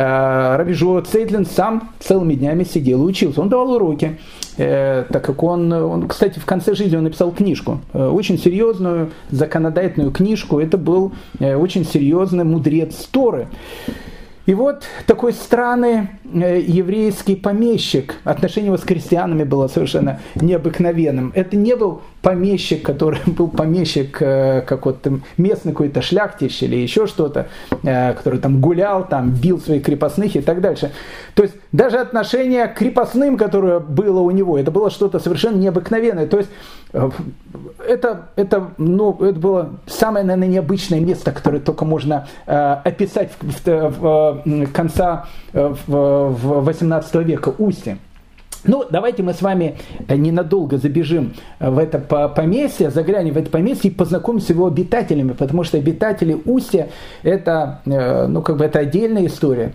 [0.00, 3.42] Э, Раби Жуа Цейтлин сам целыми днями сидел и учился.
[3.42, 4.18] Он давал уроки,
[4.56, 9.10] э, так как он, он, кстати, в конце жизни он написал книжку, э, очень серьезную
[9.30, 10.58] законодательную книжку.
[10.58, 13.48] Это был очень серьезный мудрец Торы.
[14.46, 21.30] И вот такой странный еврейский помещик, отношение его с крестьянами было совершенно необыкновенным.
[21.34, 27.48] Это не был помещик, который был помещик э, какой-то местный какой-то шляхтищ или еще что-то,
[27.82, 30.92] э, который там гулял, там бил своих крепостных и так дальше.
[31.34, 36.26] То есть даже отношение к крепостным, которое было у него, это было что-то совершенно необыкновенное.
[36.26, 36.50] То есть
[37.86, 42.52] это, это, ну, это было самое, наверное, необычное место, которое только можно э,
[42.84, 47.98] описать в, в, в конца в, в 18 века Устье.
[48.64, 49.76] Ну, давайте мы с вами
[50.08, 55.64] ненадолго забежим в это поместье, заглянем в это поместье и познакомимся с его обитателями, потому
[55.64, 56.88] что обитатели Устья
[57.22, 59.72] это, э, ну, как бы это отдельная история.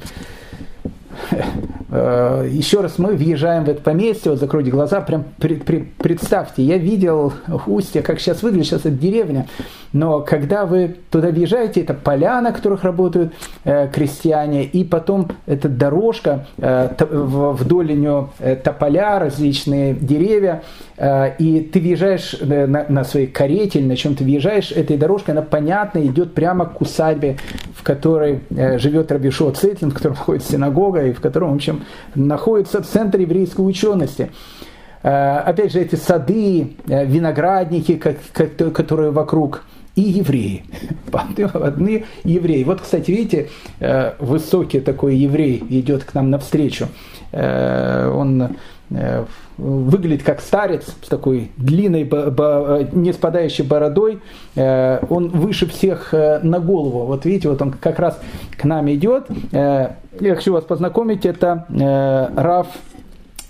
[1.98, 6.62] Э, еще раз мы въезжаем в это поместье, вот закройте глаза, прям при, при, представьте,
[6.62, 7.32] я видел
[7.68, 9.48] устье, как сейчас выглядит, сейчас это деревня,
[9.94, 13.34] но когда вы туда въезжаете, это поля, на которых работают
[13.64, 20.64] э, крестьяне, и потом эта дорожка, э, вдоль нее э, тополя, различные деревья,
[20.98, 25.34] и ты въезжаешь э, на, на своей карете или на чем ты въезжаешь, этой дорожкой,
[25.34, 27.38] она понятно идет прямо к усадьбе,
[27.76, 31.84] в которой э, живет Рабишо Цейтлин, в котором находится синагога, и в котором, в общем,
[32.16, 34.32] находится центр еврейской учености.
[35.04, 39.64] Э, опять же, эти сады, э, виноградники, которые вокруг–
[39.96, 40.66] и евреи.
[41.54, 42.64] Одни евреи.
[42.64, 43.48] Вот, кстати, видите,
[43.80, 46.88] э, высокий такой еврей идет к нам навстречу.
[47.32, 48.58] Он
[49.58, 52.04] выглядит как старец с такой длинной,
[52.92, 54.20] не спадающей бородой.
[54.56, 57.06] Он выше всех на голову.
[57.06, 58.20] Вот видите, вот он как раз
[58.58, 59.28] к нам идет.
[59.52, 59.96] Я
[60.36, 61.26] хочу вас познакомить.
[61.26, 61.66] Это
[62.36, 62.68] Раф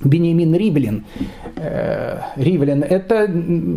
[0.04, 1.06] Бенемин Ривлин.
[1.56, 3.16] Э, Ривлин это,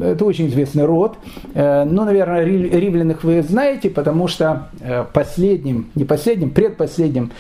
[0.05, 1.17] это очень известный род.
[1.55, 7.31] Э, ну, наверное, Ривлиных вы знаете, потому что э, последним, не последним, предпоследним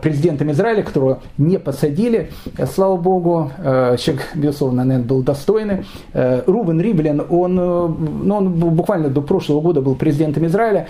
[0.00, 2.30] президентом Израиля, которого не посадили,
[2.72, 5.84] слава богу, человек, безусловно, наверное, был достойный.
[6.12, 10.86] Рубен Ривлин, он, ну, он буквально до прошлого года был президентом Израиля.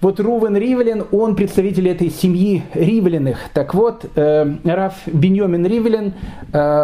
[0.00, 3.38] Вот Рувен Ривлин, он представитель этой семьи Ривлиных.
[3.54, 6.12] Так вот, Раф Беньомин Ривлин,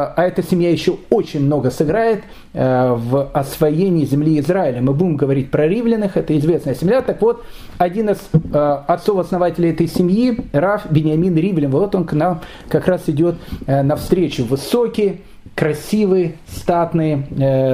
[0.07, 4.81] а эта семья еще очень много сыграет э, в освоении земли Израиля.
[4.81, 7.03] Мы будем говорить про Ривлиных, это известная семья.
[7.03, 7.45] Так вот,
[7.79, 13.09] один из э, отцов-основателей этой семьи, Раф Беньямин Ривлин, вот он к нам как раз
[13.09, 13.37] идет
[13.67, 14.45] э, навстречу.
[14.45, 15.23] Высокий,
[15.55, 17.27] красивый, статный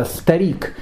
[0.07, 0.75] старик.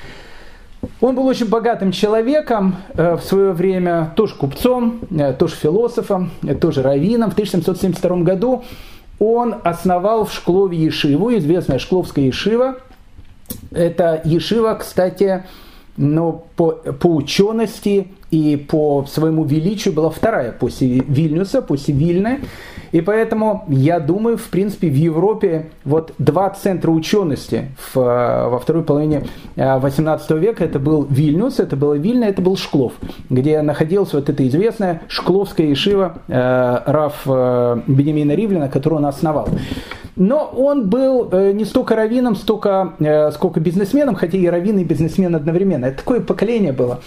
[1.01, 5.01] Он был очень богатым человеком в свое время, тоже купцом,
[5.38, 6.30] тоже философом,
[6.61, 7.30] тоже раввином.
[7.30, 8.62] В 1772 году
[9.19, 12.77] он основал в Шклове Ешиву, известная Шкловская Ешива.
[13.71, 15.45] Это Ешива, кстати,
[15.97, 22.41] но по, по учености и по своему величию была вторая после Вильнюса, после Вильны.
[22.93, 28.85] И поэтому я думаю, в принципе, в Европе вот два центра учености в, во второй
[28.85, 29.24] половине
[29.57, 30.64] 18 э, века.
[30.64, 32.95] Это был Вильнюс, это была Вильна, это был Шклов,
[33.29, 39.49] где находилась вот эта известная Шкловская ешива э, Раф э, Бенемина Ривлина, которую он основал.
[40.16, 44.85] Но он был э, не столько раввином, столько, э, сколько бизнесменом, хотя и раввин, и
[44.85, 45.87] бизнесмен одновременно.
[45.87, 47.01] Это такое поколение было.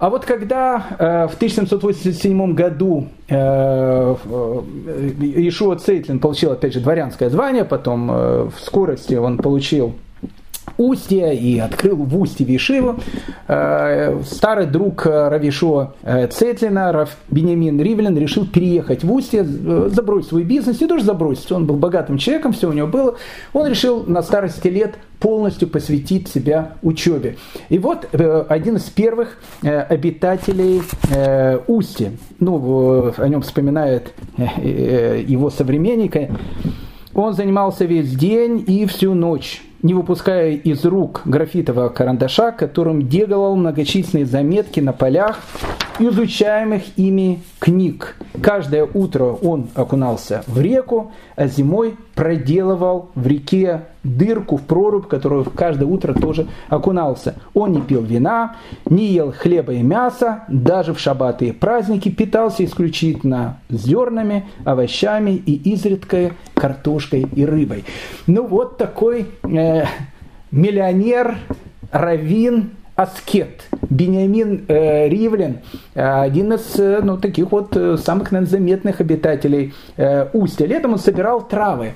[0.00, 4.14] А вот когда э, в 1787 году э,
[5.36, 9.92] Ишуа Цейтлин получил, опять же, дворянское звание, потом э, в скорости он получил
[10.78, 12.96] Устье и открыл в Устье Вишиву.
[13.48, 20.28] Э, старый друг Равишо э, Цетлина, Рав Бенемин Ривлин, решил переехать в Устье, э, забросить
[20.28, 23.16] свой бизнес, не тоже забросить, он был богатым человеком, все у него было.
[23.52, 27.36] Он решил на старости лет полностью посвятить себя учебе.
[27.68, 28.08] И вот
[28.48, 30.80] один из первых обитателей
[31.66, 36.30] Устья, ну, о нем вспоминает его современника,
[37.12, 43.56] он занимался весь день и всю ночь не выпуская из рук графитового карандаша, которым делал
[43.56, 45.40] многочисленные заметки на полях
[45.98, 48.16] изучаемых ими книг.
[48.42, 55.46] Каждое утро он окунался в реку, а зимой проделывал в реке дырку в прорубь, которую
[55.46, 57.36] каждое утро тоже окунался.
[57.54, 62.62] Он не пил вина, не ел хлеба и мяса, даже в шаббаты и праздники питался
[62.62, 67.86] исключительно зернами, овощами и изредка картошкой и рыбой.
[68.26, 69.84] Ну вот такой э,
[70.50, 71.38] миллионер,
[71.90, 73.62] раввин, аскет.
[73.88, 75.60] Бениамин э, Ривлин,
[75.94, 80.66] э, один из э, ну, таких вот э, самых наверное, заметных обитателей э, Устья.
[80.66, 81.94] Летом он собирал травы.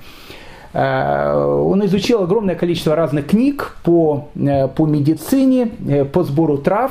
[0.76, 4.28] Он изучил огромное количество разных книг по,
[4.74, 5.70] по медицине,
[6.12, 6.90] по сбору трав.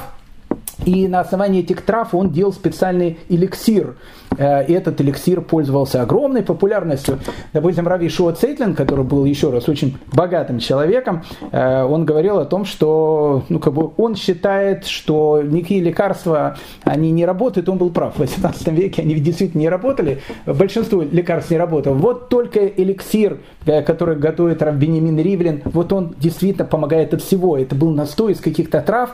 [0.86, 3.96] И на основании этих трав он делал специальный эликсир.
[4.38, 7.20] Э, и этот эликсир пользовался огромной популярностью.
[7.54, 12.46] Допустим, Рави Шуа Цейтлин, который был, еще раз, очень богатым человеком, э, он говорил о
[12.46, 17.70] том, что ну, как бы он считает, что никакие лекарства, они не работают.
[17.70, 18.16] Он был прав.
[18.16, 20.22] В 18 веке они действительно не работали.
[20.46, 21.94] Большинство лекарств не работало.
[21.94, 27.58] Вот только эликсир, э, который готовит Рав Бенемин Ривлин, вот он действительно помогает от всего.
[27.58, 29.12] Это был настой из каких-то трав,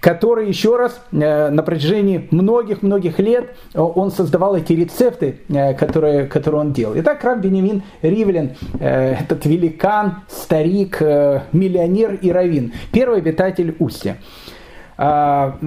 [0.00, 6.26] который еще раз э, на протяжении многих-многих лет э, он создавал эти рецепты, э, которые,
[6.26, 6.94] которые он делал.
[6.96, 14.18] Итак, Раб Бенемин Ривлин, этот великан, старик, миллионер и раввин, первый обитатель Устья.
[14.98, 15.58] А,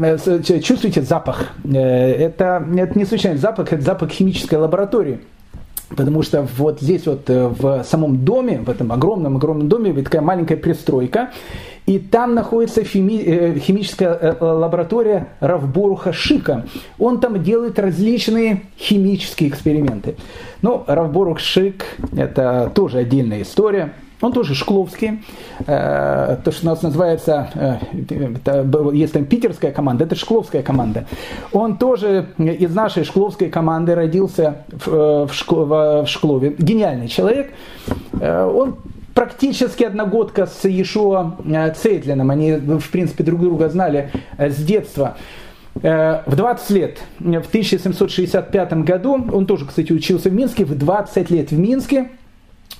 [0.63, 1.51] чувствуете запах?
[1.63, 5.19] Это, это не случайный запах, это запах химической лаборатории.
[5.95, 11.31] Потому что вот здесь вот в самом доме, в этом огромном-огромном доме, такая маленькая пристройка,
[11.89, 16.67] и там находится хими, э, химическая э, э, лаборатория Равборуха Шика.
[16.99, 20.15] Он там делает различные химические эксперименты.
[20.61, 21.83] Ну, Равборух Шик–
[22.15, 23.95] это тоже отдельная история.
[24.21, 25.23] Он тоже шкловский.
[25.65, 27.79] То, что у нас называется,
[28.93, 31.05] есть там питерская команда, это шкловская команда.
[31.53, 36.55] Он тоже из нашей шкловской команды родился в Шклове.
[36.57, 37.53] Гениальный человек.
[38.21, 38.75] Он
[39.19, 42.31] практически одногодка с Иешуа э, Цейтлином.
[42.31, 45.17] Они, в принципе, друг друга знали э, с детства.
[45.83, 51.29] Э, в 20 лет, в 1765 году, он тоже, кстати, учился в Минске, в 20
[51.31, 52.11] лет в Минске,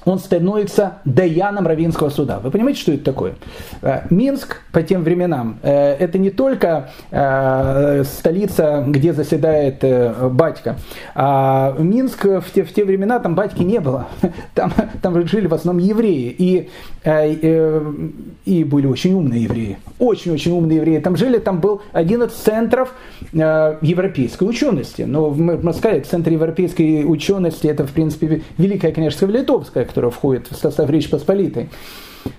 [0.06, 2.40] он становится даяном Равинского суда.
[2.40, 3.36] Вы понимаете, что это такое?
[3.82, 9.84] Э, Минск по тем временам э, это не только э, столица, где заседает
[10.32, 10.78] батька.
[11.16, 14.08] А Минск в те, в те времена там батьки не было.
[14.56, 16.36] Там, там жили в основном евреи.
[16.38, 16.70] И,
[17.06, 19.78] и были очень умные евреи.
[20.00, 21.00] Очень-очень умные евреи.
[21.00, 22.94] Там жили, там был один из центров
[23.32, 25.04] европейской учености.
[25.04, 30.56] Но можно сказать, центр европейской учености это, в принципе, Великая княжеская Литовская, которая входит в
[30.56, 31.70] состав Речи Посполитой.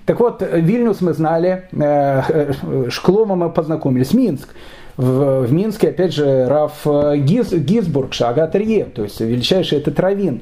[0.05, 4.49] Так вот, Вильнюс мы знали, э, э, Шклома мы познакомились, Минск.
[4.97, 10.41] В, в Минске, опять же, Раф Гиз, Гизбург, Шагатерье, то есть величайший этот раввин.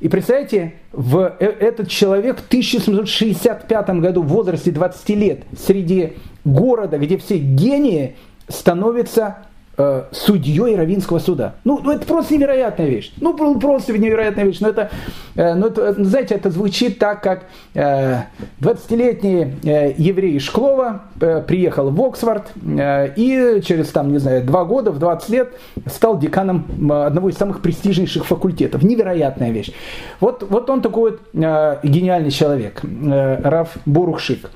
[0.00, 6.98] И представьте, в э, этот человек в 1765 году в возрасте 20 лет среди города,
[6.98, 8.16] где все гении,
[8.48, 9.38] становится
[9.76, 11.54] э, судьей Равинского суда.
[11.64, 13.12] Ну, ну, это просто невероятная вещь.
[13.20, 14.60] Ну, просто невероятная вещь.
[14.60, 14.90] Но это,
[15.34, 18.22] э, ну, это знаете, это звучит так, как э,
[18.60, 24.64] 20-летний э, еврей Шклова э, приехал в Оксфорд э, и через, там, не знаю, два
[24.64, 25.48] года, в 20 лет
[25.86, 28.82] стал деканом одного из самых престижнейших факультетов.
[28.82, 29.72] Невероятная вещь.
[30.20, 34.50] Вот, вот он такой вот э, гениальный человек, э, Раф Бурухшик.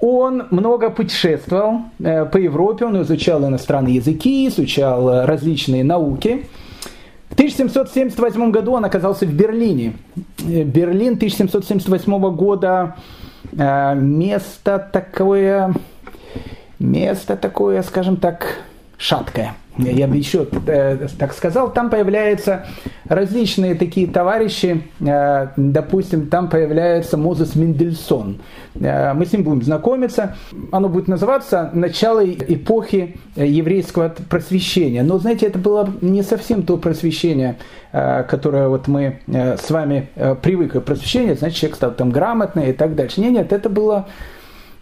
[0.00, 6.46] Он много путешествовал э, по Европе, он изучал иностранные языки, изучал э, различные науки.
[7.28, 9.92] В 1778 году он оказался в Берлине.
[10.38, 12.96] Э, Берлин 1778 года
[13.52, 15.74] место такое,
[16.78, 18.58] место такое, скажем так,
[18.96, 22.66] шаткое я бы еще э, так сказал, там появляются
[23.06, 28.40] различные такие товарищи, э, допустим, там появляется Мозес Мендельсон.
[28.74, 30.36] Э, мы с ним будем знакомиться.
[30.72, 35.02] Оно будет называться «Начало эпохи еврейского просвещения».
[35.02, 37.56] Но, знаете, это было не совсем то просвещение,
[37.92, 40.08] которое вот мы с вами
[40.42, 40.80] привыкли.
[40.80, 43.20] Просвещение, значит, человек стал там грамотный и так дальше.
[43.20, 44.06] Нет, нет, это было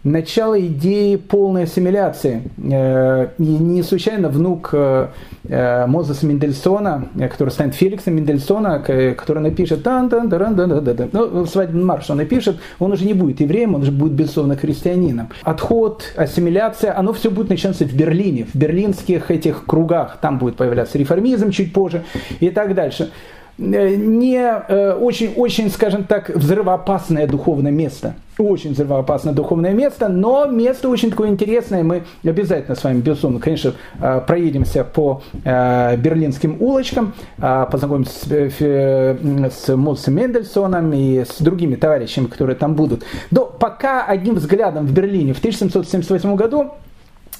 [0.03, 2.43] начало идеи полной ассимиляции.
[2.57, 5.07] Э, и не случайно внук э,
[5.43, 11.09] э, Мозеса Мендельсона, который станет Феликсом Мендельсона, который напишет тан тан дан дан дан дан
[11.11, 15.29] ну, свадебный марш он напишет, он уже не будет евреем, он уже будет безусловно христианином.
[15.43, 20.97] Отход, ассимиляция, оно все будет начинаться в Берлине, в берлинских этих кругах, там будет появляться
[20.97, 22.03] реформизм чуть позже
[22.39, 23.11] и так дальше.
[23.59, 28.15] Э, не э, скажем так, взрывоопасное духовное место.
[28.37, 31.83] Очень взрывоопасное духовное место, но место очень такое интересное.
[31.83, 40.15] Мы обязательно с вами, безусловно, конечно, э, проедемся по берлинским улочкам, познакомимся с, с Моцем
[40.15, 43.03] Мендельсоном и с другими товарищами, которые там будут.
[43.31, 46.71] Но пока одним взглядом в Берлине в 1778 году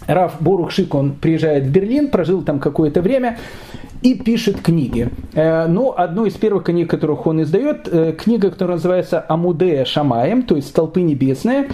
[0.09, 3.37] Раф Борухшик, он приезжает в Берлин, прожил там какое-то время,
[4.01, 5.09] и пишет книги.
[5.33, 10.43] Э, ну, одну из первых книг, которых он издает, э, книга, которая называется «Амудея Шамаем»,
[10.43, 11.69] то есть «Столпы небесные»,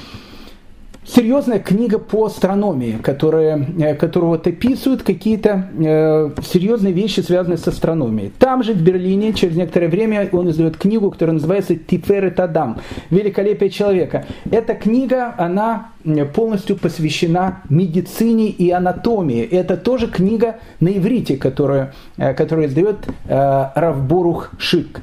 [1.06, 7.68] серьезная книга по астрономии, которая, э, которая вот описывает какие-то э, серьезные вещи, связанные с
[7.68, 8.32] астрономией.
[8.40, 12.80] Там же в Берлине через некоторое время он издает книгу, которая называется «Тиферет Адам»–
[13.10, 14.26] «Великолепие человека».
[14.50, 15.92] Эта книга, она
[16.34, 19.44] полностью посвящена медицине и анатомии.
[19.44, 22.98] Это тоже книга на иврите, которую, э, которую издает
[23.28, 25.02] э, Равборух Шик.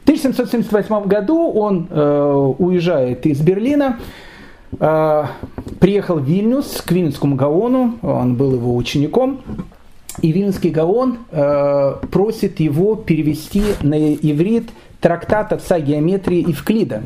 [0.00, 3.98] В 1778 году он э, уезжает из Берлина,
[4.78, 9.40] приехал в Вильнюс к Вильнюсскому Гаону, он был его учеником,
[10.22, 17.04] и Вильнюсский Гаон э, просит его перевести на иврит трактат отца геометрии Евклида.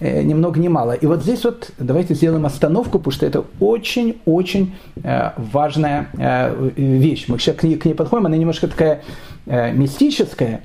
[0.00, 0.92] Э, ни много ни мало.
[0.92, 7.26] И вот здесь вот давайте сделаем остановку, потому что это очень-очень э, важная э, вещь.
[7.28, 9.02] Мы сейчас к ней, подходим, она немножко такая
[9.46, 10.62] э, мистическая.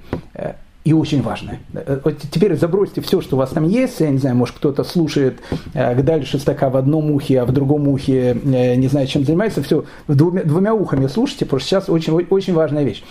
[0.83, 1.59] Э, и очень важное.
[2.03, 3.99] Вот теперь забросьте все, что у вас там есть.
[3.99, 5.39] Я не знаю, может кто-то слушает
[5.73, 9.63] э, Гдаль Шестака в одном ухе, а в другом ухе э, не знаю, чем занимается.
[9.63, 13.03] Все двумя, двумя ухами слушайте, потому что сейчас очень, очень важная вещь.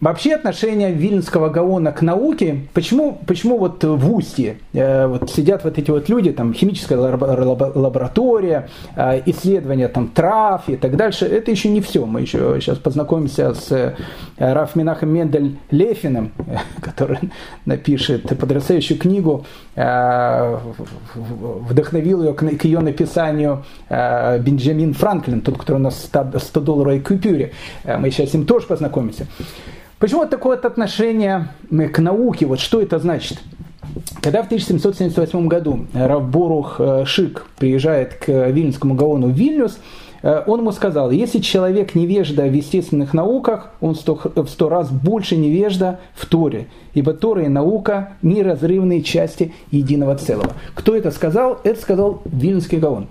[0.00, 5.76] Вообще отношение Вильнского Гаона к науке, почему, почему вот в Устье э, вот сидят вот
[5.76, 11.68] эти вот люди, там химическая лаборатория, э, исследования там трав и так дальше, это еще
[11.68, 12.06] не все.
[12.06, 13.96] Мы еще сейчас познакомимся с э,
[14.36, 16.30] Раф Минахом Мендель Лефиным,
[16.80, 17.18] который
[17.64, 20.58] напишет потрясающую книгу, э,
[21.16, 26.60] вдохновил ее к, к ее написанию э, Бенджамин Франклин, тот, который у нас 100, 100
[26.60, 27.50] долларовой купюре.
[27.82, 29.26] Э, мы сейчас с ним тоже познакомимся.
[29.98, 32.46] Почему вот такое вот отношение к науке?
[32.46, 33.38] Вот что это значит?
[34.22, 39.78] Когда в 1778 году Равборух э, Шик приезжает к Вильнюсскому Гаону Вильнюс, э,
[40.22, 45.36] он ему сказал, если человек невежда в естественных науках, он сто, в сто раз больше
[45.36, 50.52] невежда в Торе, ибо Тора и наука– неразрывные части единого целого.
[50.74, 51.60] Кто это сказал?
[51.64, 53.08] Это сказал Виленский Гаон.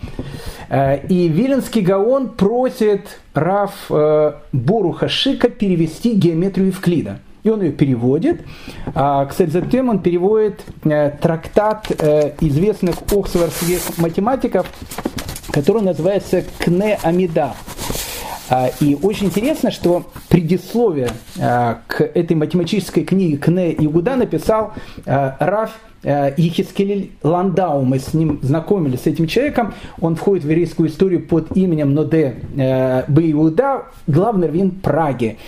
[0.70, 7.20] Э, и Виленский Гаон просит Раф э, Боруха Шика перевести геометрию Евклида.
[7.44, 8.42] И он ее переводит.
[8.94, 11.90] А, кстати, затем он переводит трактат
[12.42, 14.68] известных оксфордских математиков
[15.58, 17.56] который называется «Кне Амида».
[18.48, 21.10] А, и очень интересно, что предисловие
[21.42, 24.74] а, к этой математической книге Кне Игуда написал
[25.08, 25.72] а, Раф
[26.04, 31.58] Ехискель Ландау, мы с ним знакомились, с этим человеком, он входит в еврейскую историю под
[31.58, 32.36] именем Ноде
[33.08, 35.40] Бейуда, главный раввин Праги.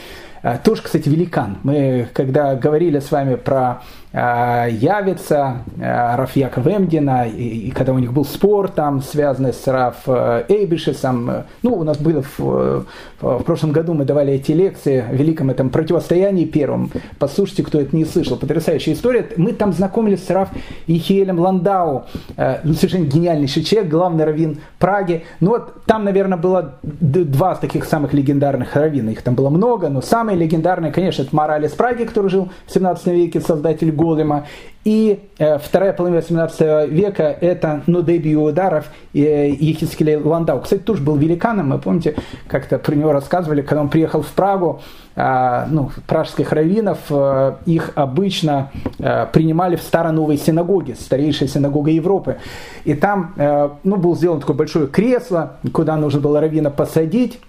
[0.63, 1.57] Тоже, кстати, великан.
[1.63, 7.99] Мы, когда говорили с вами про явится а, Раф Яков Эмдина, и, и когда у
[7.99, 12.85] них был спор там, связанный с Раф э, Эйбишесом, э, ну, у нас было в,
[13.21, 17.95] в прошлом году, мы давали эти лекции в великом этом противостоянии первом, послушайте, кто это
[17.95, 20.49] не слышал, потрясающая история, мы там знакомились с Раф
[20.87, 22.05] Ихиелем Ландау,
[22.35, 27.85] э, ну, совершенно гениальнейший человек, главный раввин Праги, ну вот там, наверное, было два таких
[27.85, 32.29] самых легендарных раввина, их там было много, но самый легендарный, конечно, это Моралес Праги, который
[32.29, 34.45] жил в 17 веке, создатель Голема.
[34.85, 40.61] И э, вторая половина 18 века это Нудеби Ударов и э, Ехискелей Ландау.
[40.61, 41.69] Кстати, тоже был великаном.
[41.69, 42.15] Мы помните,
[42.47, 44.81] как-то про него рассказывали, когда он приехал в Прагу,
[45.17, 52.37] э, ну, пражских раввинов, э, их обычно э, принимали в Старо-Новой синагоге, старейшая синагога Европы.
[52.85, 57.39] И там э, ну, был сделан такое большое кресло, куда нужно было раввина посадить.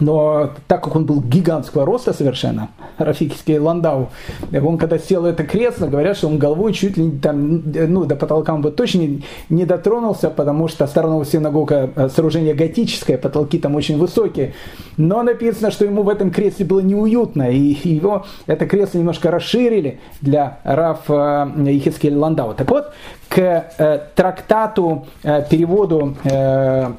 [0.00, 4.10] Но так как он был гигантского роста совершенно, Рафикский Ландау,
[4.52, 8.54] он когда сел это кресло, говорят, что он головой чуть ли там, ну, до потолка
[8.54, 13.74] он бы точно не, не дотронулся, потому что сторонного синагога э, сооружение готическое, потолки там
[13.74, 14.54] очень высокие.
[14.96, 20.00] Но написано, что ему в этом кресле было неуютно, и его это кресло немножко расширили
[20.20, 22.54] для Рафа Ехискеля Ландау.
[22.54, 22.92] Так вот,
[23.32, 23.38] к
[23.78, 26.92] э, трактату, э, переводу э,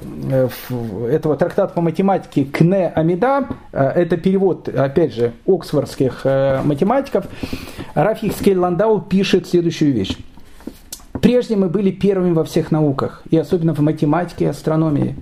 [1.11, 6.25] этого трактата по математике Кне Амида, это перевод, опять же, оксфордских
[6.63, 7.25] математиков,
[7.95, 10.17] Рафих Ландау пишет следующую вещь.
[11.21, 15.15] Прежде мы были первыми во всех науках, и особенно в математике и астрономии.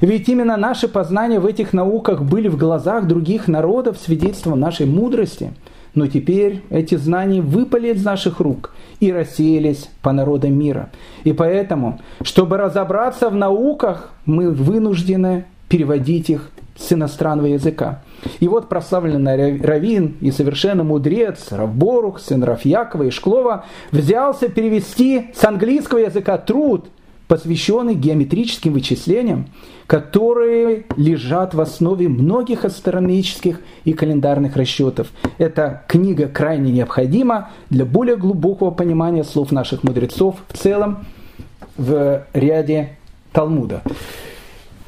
[0.00, 5.52] Ведь именно наши познания в этих науках были в глазах других народов свидетельством нашей мудрости–
[5.96, 10.90] но теперь эти знания выпали из наших рук и рассеялись по народам мира.
[11.24, 18.02] И поэтому, чтобы разобраться в науках, мы вынуждены переводить их с иностранного языка.
[18.40, 25.44] И вот прославленный Равин и совершенно мудрец Равборух, сын Рафьякова и Шклова, взялся перевести с
[25.44, 26.86] английского языка труд,
[27.28, 29.46] посвященный геометрическим вычислениям,
[29.86, 35.08] которые лежат в основе многих астрономических и календарных расчетов.
[35.38, 41.04] Эта книга крайне необходима для более глубокого понимания слов наших мудрецов в целом
[41.76, 42.96] в ряде
[43.32, 43.82] Талмуда.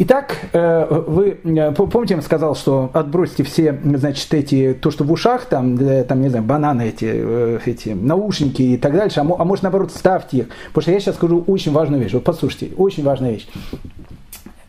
[0.00, 5.10] Итак, э, вы э, помните, я сказал, что отбросьте все, значит, эти, то, что в
[5.10, 9.44] ушах, там, там не знаю, бананы эти, э, эти наушники и так дальше, а, а
[9.44, 10.48] может, наоборот, ставьте их.
[10.68, 12.12] Потому что я сейчас скажу очень важную вещь.
[12.12, 13.48] Вот послушайте, очень важная вещь.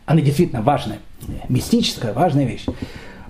[0.04, 0.98] Она действительно важная,
[1.48, 2.66] мистическая, важная вещь.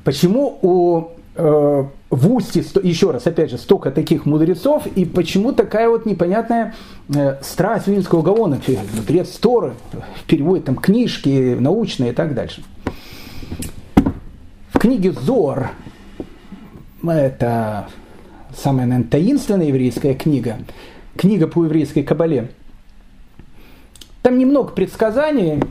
[0.02, 1.04] Почему у э,
[1.36, 6.74] в Усте, еще раз, опять же, столько таких мудрецов, и почему такая вот непонятная
[7.14, 8.60] э, страсть Вильнского Гаона,
[8.94, 9.74] мудрец Торы,
[10.26, 12.64] переводит там книжки научные и так дальше.
[14.72, 15.70] В книге Зор,
[17.06, 17.88] это
[18.56, 20.56] самая, наверное, таинственная еврейская книга,
[21.16, 22.50] книга по еврейской кабале,
[24.22, 25.62] там немного предсказаний,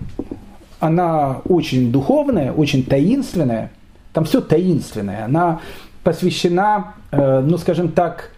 [0.80, 3.72] она очень духовная, очень таинственная,
[4.14, 5.62] там все таинственное, она
[6.04, 8.32] посвящена, э, ну скажем так,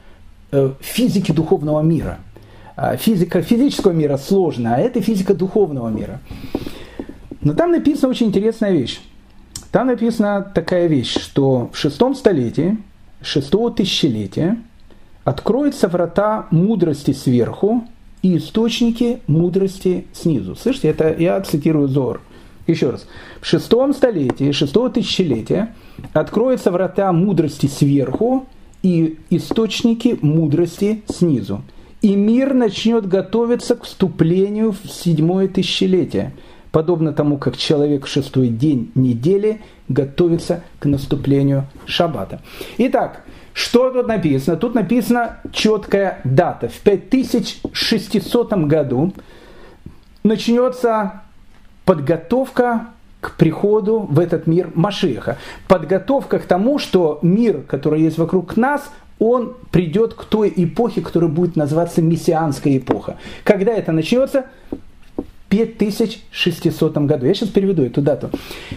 [0.51, 2.19] э, физике духовного мира.
[2.75, 6.19] А физика физического мира сложная, а это физика духовного мира.
[7.41, 8.99] Но там написана очень интересная вещь.
[9.71, 12.77] Там написана такая вещь, что в шестом столетии,
[13.21, 14.57] шестого тысячелетия,
[15.23, 17.83] откроются врата мудрости сверху
[18.21, 20.55] и источники мудрости снизу.
[20.55, 22.21] Слышите, это я цитирую Зор.
[22.67, 23.07] Еще раз.
[23.41, 25.73] В шестом столетии, шестого тысячелетия
[26.13, 28.47] откроются врата мудрости сверху
[28.83, 31.63] и источники мудрости снизу.
[32.01, 36.33] И мир начнет готовиться к вступлению в седьмое тысячелетие,
[36.71, 42.41] подобно тому, как человек в шестой день недели готовится к наступлению шаббата.
[42.77, 44.57] Итак, что тут написано?
[44.57, 46.69] Тут написана четкая дата.
[46.69, 49.13] В 5600 году
[50.23, 51.21] начнется
[51.91, 52.87] подготовка
[53.19, 55.37] к приходу в этот мир Машиха.
[55.67, 58.89] Подготовка к тому, что мир, который есть вокруг нас,
[59.19, 63.17] он придет к той эпохе, которая будет называться мессианская эпоха.
[63.43, 64.45] Когда это начнется?
[65.49, 67.25] 5600 году.
[67.25, 68.29] Я сейчас переведу эту дату.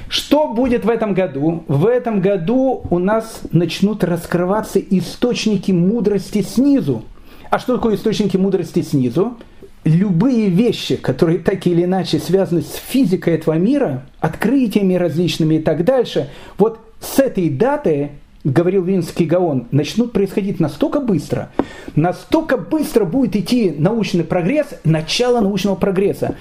[0.08, 1.62] Что будет в этом году?
[1.68, 7.04] В этом году у нас начнут раскрываться источники мудрости снизу.
[7.48, 9.36] А что такое источники мудрости снизу?
[9.84, 15.84] Любые вещи, которые так или иначе связаны с физикой этого мира, открытиями различными и так
[15.84, 18.12] дальше, вот с этой даты
[18.44, 21.50] говорил Винский Гаон, начнут происходить настолько быстро,
[21.96, 26.36] настолько быстро будет идти научный прогресс, начало научного прогресса.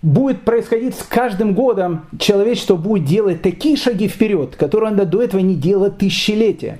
[0.00, 5.40] Будет происходить с каждым годом, человечество будет делать такие шаги вперед, которые оно до этого
[5.40, 6.78] не делало тысячелетия.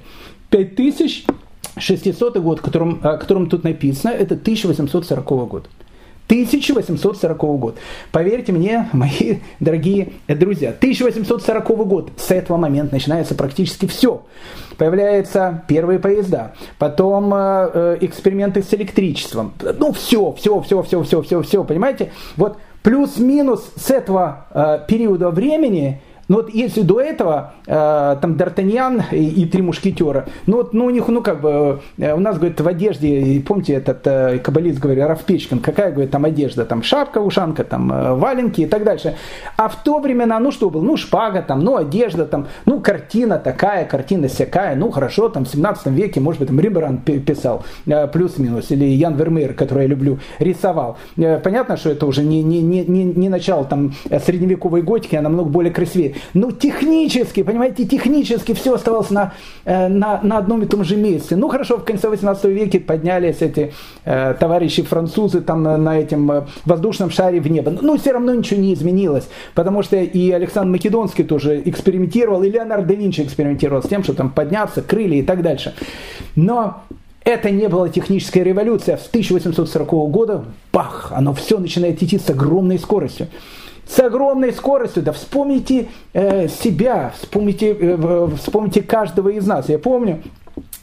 [1.74, 5.68] 5600 год, о котором, о котором тут написано, это 1840 год.
[6.26, 7.76] 1840 год.
[8.10, 14.22] Поверьте мне, мои дорогие друзья, 1840 год, с этого момента начинается практически все.
[14.78, 19.52] Появляются первые поезда, потом э, э, эксперименты с электричеством.
[19.78, 22.12] Ну, все, все, все, все, все, все, все, понимаете?
[22.36, 29.02] Вот плюс-минус с этого э, периода времени– ну вот если до этого э, там Д'Артаньян
[29.10, 32.36] и, и три мушкетера, ну вот ну, у них, ну как бы, э, у нас,
[32.38, 37.18] говорит, в одежде, помните, этот э, каббалист говорит, Равпечкин, какая, говорит, там одежда, там шапка,
[37.18, 39.16] ушанка, там э, валенки и так дальше.
[39.56, 43.38] А в то времена, ну что было, ну шпага там, ну одежда там, ну картина
[43.38, 48.06] такая, картина всякая, ну хорошо, там в 17 веке, может быть, там Рембрандт писал, э,
[48.06, 50.96] плюс-минус, или Ян Вермеер, который я люблю, рисовал.
[51.16, 53.92] Э, понятно, что это уже не, не, не, не, начало там
[54.24, 56.11] средневековой готики, а намного более красивее.
[56.34, 59.34] Ну, технически, понимаете, технически все оставалось на,
[59.64, 61.36] э, на, на одном и том же месте.
[61.36, 63.72] Ну, хорошо, в конце 18 века поднялись эти
[64.04, 67.70] э, товарищи французы там на, на этом э, воздушном шаре в небо.
[67.70, 72.86] Но все равно ничего не изменилось, потому что и Александр Македонский тоже экспериментировал, и Леонард
[72.86, 75.74] да Винчи экспериментировал с тем, что там подняться, крылья и так дальше.
[76.36, 76.82] Но
[77.24, 78.96] это не была техническая революция.
[78.96, 83.28] С 1840 года, бах, оно все начинает идти с огромной скоростью
[83.86, 85.02] с огромной скоростью.
[85.02, 89.68] Да вспомните э, себя, вспомните, э, вспомните каждого из нас.
[89.68, 90.22] Я помню,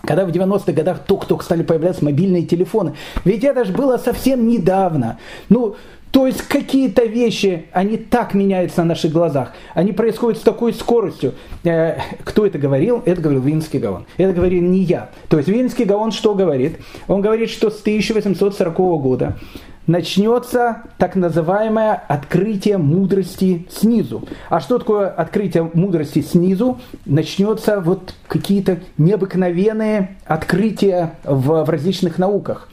[0.01, 2.95] когда в 90-х годах только-только стали появляться мобильные телефоны.
[3.25, 5.19] Ведь это же было совсем недавно.
[5.49, 5.75] Ну,
[6.11, 9.53] то есть какие-то вещи, они так меняются на наших глазах.
[9.75, 11.35] Они происходят с такой скоростью.
[11.63, 13.03] Э, кто это говорил?
[13.05, 14.05] Это говорил Винский Гаон.
[14.17, 15.11] Это говорил не я.
[15.27, 16.77] То есть Винский Гаон что говорит?
[17.07, 19.37] Он говорит, что с 1840 года
[19.85, 24.23] начнется так называемое открытие мудрости снизу.
[24.49, 26.79] А что такое открытие мудрости снизу?
[27.05, 32.69] Начнется вот какие-то необыкновенные открытия в, в различных науках.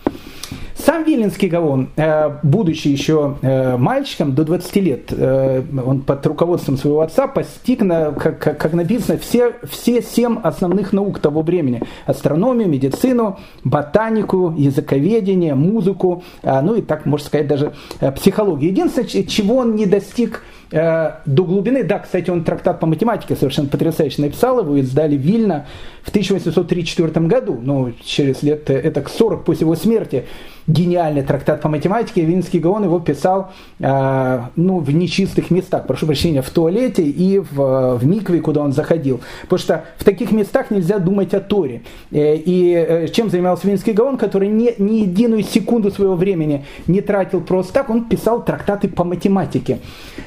[0.78, 6.76] Сам Виленский Гаон, э, будучи еще э, мальчиком до 20 лет, э, он под руководством
[6.76, 11.82] своего отца постиг, как, как написано, все, все семь основных наук того времени.
[12.04, 17.72] Астрономию, медицину, ботанику, языковедение, музыку, ну и так, можно сказать, даже
[18.14, 18.70] психологию.
[18.70, 24.22] Единственное, чего он не достиг до глубины, да, кстати, он трактат по математике совершенно потрясающе
[24.22, 25.66] написал, его издали Вильно
[26.02, 30.24] в 1834 году, ну, через лет это к 40 после его смерти
[30.66, 36.42] гениальный трактат по математике, Винский Гаон его писал э, ну, в нечистых местах, прошу прощения,
[36.42, 39.20] в туалете и в, в микве, куда он заходил.
[39.42, 41.82] Потому что в таких местах нельзя думать о Торе.
[42.10, 47.00] Э, и э, чем занимался Винский Гаон, который ни, ни единую секунду своего времени не
[47.00, 49.78] тратил просто так, он писал трактаты по математике.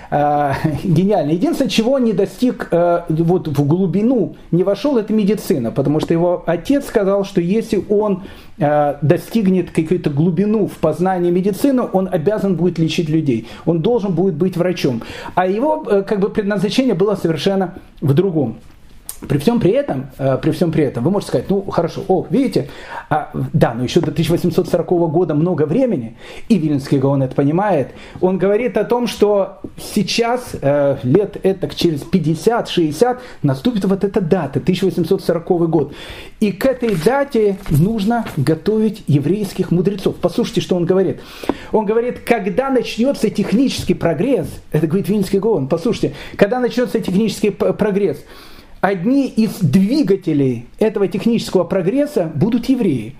[0.10, 1.32] Э, гениально.
[1.32, 6.14] Единственное, чего он не достиг э, вот в глубину, не вошел, это медицина, потому что
[6.14, 8.49] его отец сказал, что если он Э,
[9.02, 13.48] достигнет какую-то глубину в познании медицины, он обязан будет лечить людей.
[13.66, 15.02] Он должен будет быть врачом.
[15.36, 18.58] А его э, как бы предназначение было совершенно в другом.
[19.28, 22.26] При всем при этом, э, при всем при этом, вы можете сказать, ну хорошо, о,
[22.30, 22.70] видите,
[23.10, 26.16] а, да, но еще до 1840 года много времени,
[26.48, 27.90] и Вильнский Гаон это понимает,
[28.22, 34.60] он говорит о том, что сейчас, э, лет это через 50-60, наступит вот эта дата,
[34.60, 35.94] 1840 год.
[36.40, 40.16] И к этой дате нужно готовить еврейских мудрецов.
[40.22, 41.20] Послушайте, что он говорит.
[41.74, 48.24] Он говорит, когда начнется технический прогресс, это говорит Вильнский Гаон, послушайте, когда начнется технический прогресс,
[48.82, 53.16] одни из двигателей этого технического прогресса будут евреи.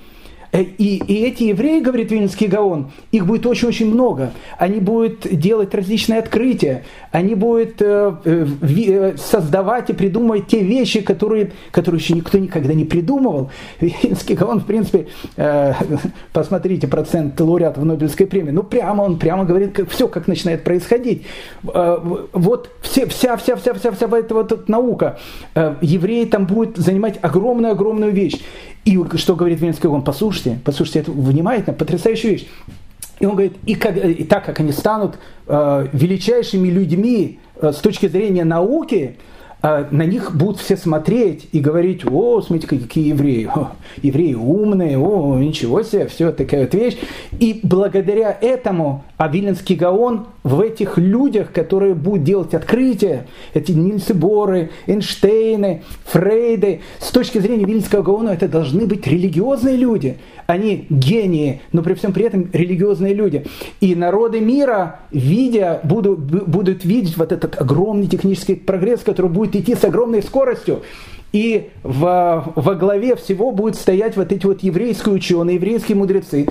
[0.52, 4.32] Э, и, и эти евреи, говорит Вильнинский Гаон, их будет очень-очень много.
[4.58, 11.52] Они будут делать различные открытия, они будут э, э, создавать и придумывать те вещи, которые,
[11.72, 13.52] которые еще никто никогда не придумывал.
[13.80, 15.74] Вильнинский Гаон, в принципе, э,
[16.34, 21.26] посмотрите процент лауреатов Нобелевской премии, ну прямо он прямо говорит, как, все как начинает происходить.
[21.74, 21.98] Э,
[22.34, 25.20] вот все, вся, вся, вся, вся, вся эта вот наука,
[25.56, 28.40] э, евреи там будут занимать огромную-огромную вещь.
[28.86, 32.48] И что говорит Венский он, послушайте, послушайте, это внимательно, потрясающая вещь.
[33.20, 35.18] И он говорит, и, как, и так как они станут
[35.48, 39.18] э, величайшими людьми э, с точки зрения науки,
[39.62, 45.38] на них будут все смотреть и говорить, о, смотрите, какие евреи, о, евреи умные, о,
[45.38, 46.98] ничего себе, все, такая вот вещь.
[47.40, 54.72] И благодаря этому Авилинский Гаон в этих людях, которые будут делать открытия, эти Нильсы Боры,
[54.88, 60.18] Эйнштейны, Фрейды, с точки зрения Вильнского Гаона это должны быть религиозные люди.
[60.48, 63.46] Они гении, но при всем при этом религиозные люди.
[63.82, 69.76] И народы мира, видя, будут, будут видеть вот этот огромный технический прогресс, который будет идти
[69.76, 70.84] с огромной скоростью.
[71.32, 76.48] И во, во главе всего будут стоять вот эти вот еврейские ученые, еврейские мудрецы.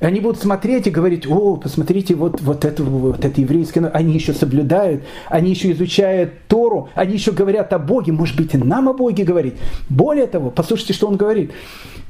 [0.00, 4.32] Они будут смотреть и говорить, о, посмотрите, вот, вот, это, вот это еврейское, они еще
[4.32, 8.94] соблюдают, они еще изучают Тору, они еще говорят о Боге, может быть, и нам о
[8.94, 9.54] Боге говорить.
[9.90, 11.52] Более того, послушайте, что он говорит.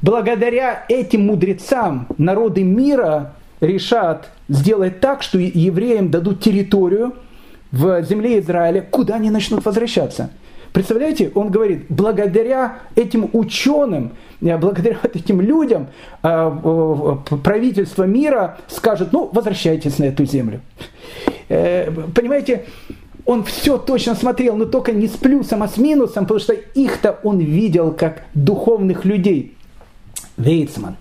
[0.01, 7.13] Благодаря этим мудрецам народы мира решат сделать так, что евреям дадут территорию
[7.75, 10.29] в земле Израиля, куда они начнут возвращаться–
[10.75, 14.11] Представляете, он говорит, благодаря этим ученым,
[14.41, 15.87] э, благодаря этим людям
[16.21, 20.59] э, правительство мира скажет, ну, возвращайтесь на эту землю.
[21.47, 22.65] Э, понимаете,
[23.25, 27.21] он все точно смотрел, но только не с плюсом, а с минусом, потому что их-то
[27.23, 29.55] он видел как духовных людей.
[30.35, 30.97] Вейцман,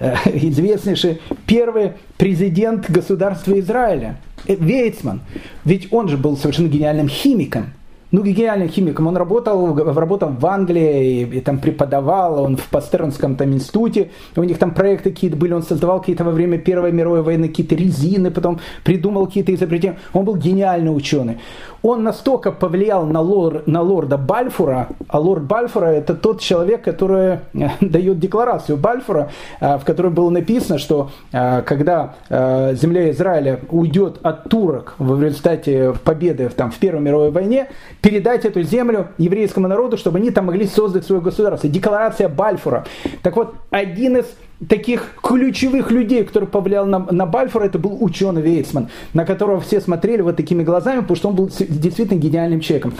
[0.26, 5.20] известнейший первый президент государства Израиля, Вейцман,
[5.64, 7.72] ведь он же был совершенно гениальным химиком–
[8.12, 9.06] ну, гениальным химиком.
[9.06, 14.42] Он работал, работал в Англии, и, и там преподавал, он в Пастернском там институте, у
[14.42, 18.30] них там проекты какие-то были, он создавал какие-то во время Первой мировой войны какие-то резины,
[18.30, 19.98] потом придумал какие-то изобретения.
[20.12, 21.38] Он был гениальный ученый.
[21.82, 27.38] Он настолько повлиял на, лор, на лорда Бальфура, а лорд Бальфура это тот человек, который
[27.54, 29.30] э, дает декларацию Бальфура,
[29.60, 35.94] э, в которой было написано, что э, когда земля Израиля уйдет от турок в результате
[36.04, 37.68] победы там, в Первой мировой войне,
[38.00, 41.68] передать эту землю еврейскому народу, чтобы они там могли создать свое государство.
[41.68, 42.86] Декларация Бальфура.
[43.22, 44.26] Так вот, один из
[44.68, 49.80] таких ключевых людей, который повлиял на, на Бальфура, это был ученый Вейцман, на которого все
[49.80, 52.94] смотрели вот такими глазами, потому что он был действительно гениальным человеком.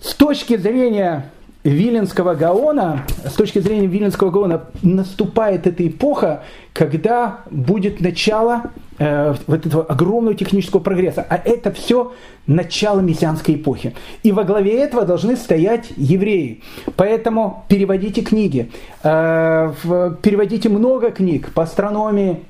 [0.00, 1.30] С точки зрения
[1.64, 6.42] Виленского Гаона, с точки зрения Виленского Гаона, наступает эта эпоха,
[6.72, 8.72] когда будет начало
[9.02, 11.26] э, вот этого огромного технического прогресса.
[11.28, 12.12] А это все
[12.46, 13.94] начало мессианской эпохи.
[14.22, 16.62] И во главе этого должны стоять евреи.
[16.96, 18.70] Поэтому переводите книги.
[19.02, 19.72] Э,
[20.22, 22.44] переводите много книг по астрономии,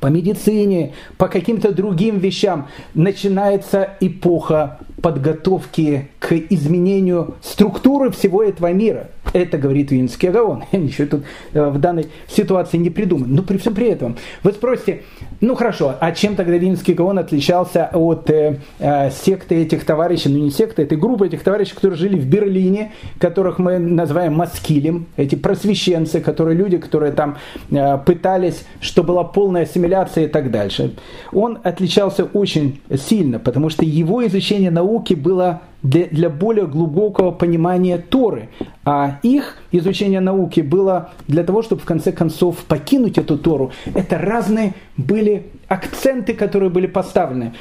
[0.00, 2.68] по медицине, по каким-то другим вещам.
[2.94, 9.10] Начинается эпоха подготовки к изменению структуры всего этого мира.
[9.32, 10.64] Это говорит Винский Агаон.
[10.72, 13.26] Я ничего тут э, в данной ситуации не придумал.
[13.26, 15.02] Но при всем при этом вы спросите,
[15.40, 20.38] ну хорошо, а чем тогда Винский Агаон отличался от э, э, секты этих товарищей, ну
[20.38, 25.34] не секты, это группа этих товарищей, которые жили в Берлине, которых мы называем маскилем, эти
[25.34, 27.36] просвещенцы, которые люди, которые там
[27.70, 30.94] э, пытались, чтобы была полная ассимиляция и так дальше.
[31.32, 37.30] Он отличался очень сильно, потому что его изучение науки науки было для, для более глубокого
[37.30, 38.48] понимания Торы,
[38.84, 43.70] а их изучение науки было для того, чтобы в конце концов покинуть эту Тору.
[43.94, 47.52] Это разные были акценты, которые были поставлены.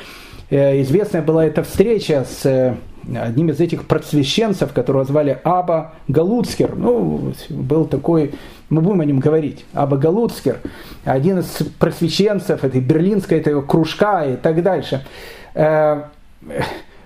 [0.50, 2.76] Э, известная была эта встреча с э,
[3.16, 6.76] одним из этих просвещенцев, которого звали Аба Галуцкер.
[6.76, 8.34] Ну, был такой,
[8.70, 10.58] мы будем о нем говорить, Аба Галуцкер,
[11.06, 15.06] один из просвещенцев этой берлинской этого кружка и так дальше
[15.54, 16.02] э,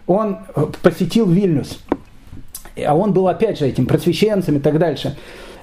[0.08, 1.80] он э, посетил Вильнюс.
[2.86, 5.16] А он был опять же этим просвещенцем и так дальше.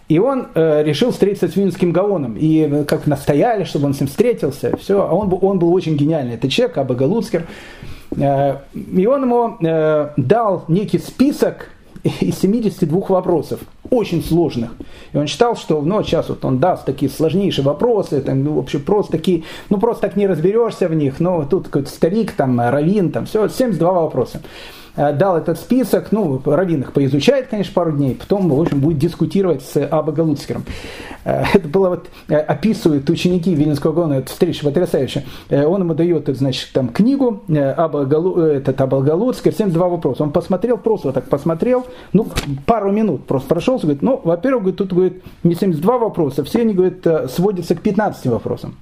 [0.08, 2.36] И он э, решил встретиться с Вильнюсским Гаоном.
[2.36, 4.76] И э, как настояли, чтобы он с ним встретился.
[4.76, 5.02] Все.
[5.02, 6.34] А он, он был очень гениальный.
[6.34, 7.46] Это человек, Аба Галуцкер.
[8.16, 11.68] Э, и он ему э, дал некий список
[12.02, 14.72] из 72 вопросов, очень сложных.
[15.12, 18.78] И он считал, что ну, сейчас вот он даст такие сложнейшие вопросы, там, ну, вообще
[18.78, 23.10] просто такие, ну просто так не разберешься в них, но тут какой-то старик, там, равин,
[23.10, 24.40] там, все, 72 вопроса.
[24.96, 29.62] Дал этот список, ну, Равин их поизучает, конечно, пару дней, потом, в общем, будет дискутировать
[29.62, 30.64] с Аба Галуцкером.
[31.24, 35.24] Это было вот, описывают ученики Вильнинского Гона, эта встреча потрясающая.
[35.50, 40.22] Он ему дает, значит, там книгу, Аба Галу, этот Аба Галуцкер, 72 вопроса.
[40.22, 42.26] Он посмотрел, просто вот так посмотрел, ну,
[42.66, 46.74] пару минут просто прошелся, говорит, ну, во-первых, говорит, тут, говорит, не 72 вопроса, все они,
[46.74, 48.76] говорит, сводятся к 15 вопросам.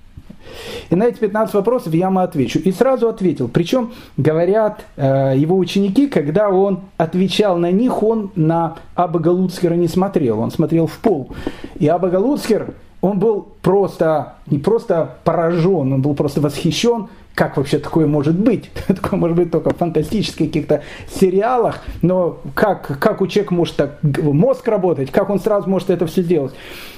[0.90, 2.58] И на эти 15 вопросов я ему отвечу.
[2.58, 3.48] И сразу ответил.
[3.48, 9.88] Причем, говорят э, его ученики, когда он отвечал на них, он на Аба Галуцкера не
[9.88, 11.30] смотрел, он смотрел в пол.
[11.78, 17.08] И Аба Галуцкер, он был просто, не просто поражен, он был просто восхищен
[17.38, 18.68] как вообще такое может быть?
[18.88, 24.00] Такое может быть только в фантастических каких-то сериалах, но как, как у человека может так
[24.02, 26.52] мозг работать, как он сразу может это все сделать?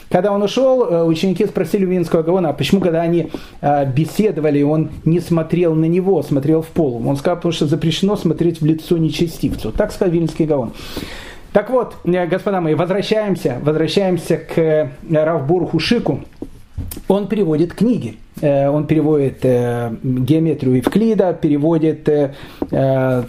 [0.09, 4.63] Когда он ушел, э, ученики спросили у Винского Гавана, а почему, когда они э, беседовали,
[4.63, 7.07] он не смотрел на него, смотрел в пол.
[7.07, 9.73] Он сказал, потому что запрещено смотреть в лицо нечестивцу.
[9.73, 10.73] Так сказал Вильнский Гаван.
[11.53, 16.21] Так вот, э, господа мои, возвращаемся, возвращаемся к Равбуру Шику.
[17.09, 18.19] Он переводит книги.
[18.41, 22.33] Э, он переводит э, геометрию Евклида, переводит э,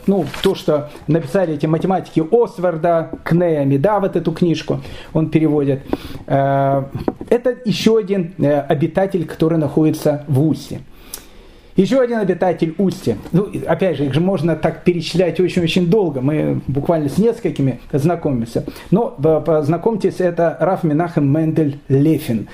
[0.07, 4.81] ну, то, что написали эти математики Осварда, Кнея Меда, вот эту книжку
[5.13, 5.81] он переводит.
[6.27, 10.81] Это еще один обитатель, который находится в Устье.
[11.75, 13.17] Еще один обитатель Устья.
[13.31, 16.21] Ну, опять же, их же можно так перечислять очень-очень долго.
[16.21, 18.65] Мы буквально с несколькими знакомимся.
[18.91, 22.47] Но познакомьтесь, это Раф Минахем Мендель Лефин.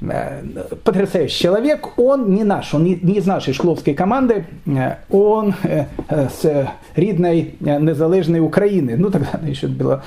[0.00, 0.42] Э,
[0.84, 1.98] потрясающий человек.
[1.98, 8.40] Он не наш, он не, из нашей шкловской команды, э, он э, с рідной незалежной
[8.40, 8.96] Украины.
[8.96, 10.02] Ну, тогда она еще была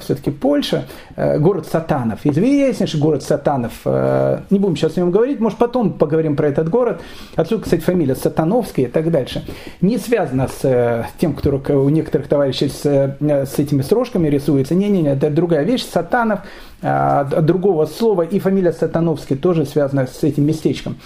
[0.00, 0.84] все-таки Польша.
[1.16, 2.20] Город Сатанов.
[2.24, 3.72] Известнейший город Сатанов.
[3.84, 7.00] Не будем сейчас о нем говорить, может, потом поговорим про этот город.
[7.34, 9.44] Отсюда, кстати, фамилия Сатановская и так дальше.
[9.80, 14.74] Не связано с тем, который у некоторых товарищей с, с этими срожками рисуется.
[14.74, 15.84] Не-не-не, это другая вещь.
[15.84, 16.40] Сатанов–
[16.82, 20.96] а, другого слова, и фамилия Сатановский тоже связана с этим местечком.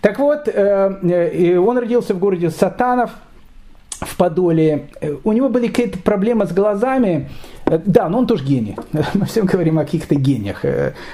[0.00, 3.10] Так вот, э, э, он родился в городе Сатанов,
[4.00, 4.88] в Подоле.
[5.24, 7.28] У него были какие-то проблемы с глазами.
[7.66, 8.76] Э, да, но он тоже гений.
[9.14, 10.64] Мы всем говорим о каких-то гениях.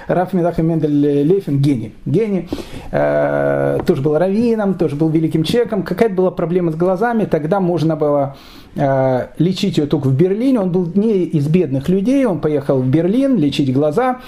[0.06, 1.94] Раф Медаха Мендель Лейфен гений.
[2.06, 2.48] Гений.
[2.90, 5.82] Тоже был раввином, тоже был великим человеком.
[5.82, 7.24] Какая-то была проблема с глазами.
[7.24, 8.36] Тогда можно было
[8.77, 10.61] Э, лечить ее только в Берлине.
[10.61, 14.20] Он был не из бедных людей, он поехал в Берлин лечить глаза.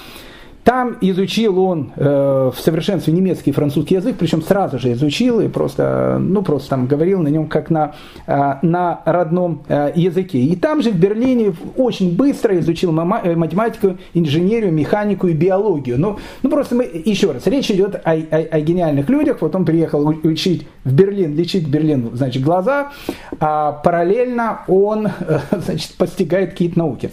[0.67, 5.47] Там изучил он э, в совершенстве немецкий и французский язык, причем сразу же изучил и
[5.47, 7.95] просто, ну, просто там говорил на нем как на,
[8.27, 10.41] э, на родном э, языке.
[10.41, 16.01] И там же в Берлине очень быстро изучил э, математику, инженерию, механику и биологию.
[16.01, 19.43] Ну, ну просто мы, еще раз, речь идет о, о, о гениальных людях.
[19.43, 22.91] Вот он приехал учить в Берлин, лечить Берлин, значит, глаза,
[23.39, 27.13] а параллельно он, э, значит, постигает какие-то науки.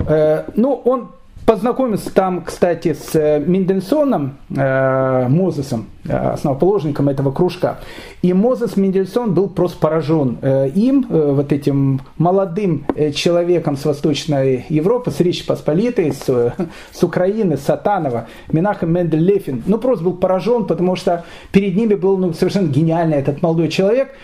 [0.00, 1.10] Э, ну, он
[1.48, 7.78] Познакомился там, кстати, с э, Мендельсоном, э, Мозесом, э, основоположником этого кружка.
[8.20, 13.86] И Мозес Мендельсон был просто поражен э, им, э, вот этим молодым э, человеком с
[13.86, 16.52] Восточной Европы, с Речи Посполитой, с, э,
[16.92, 19.62] с Украины, с Сатанова, Минахом Мендель Лефин.
[19.64, 24.10] Ну, просто был поражен, потому что перед ними был ну, совершенно гениальный этот молодой человек–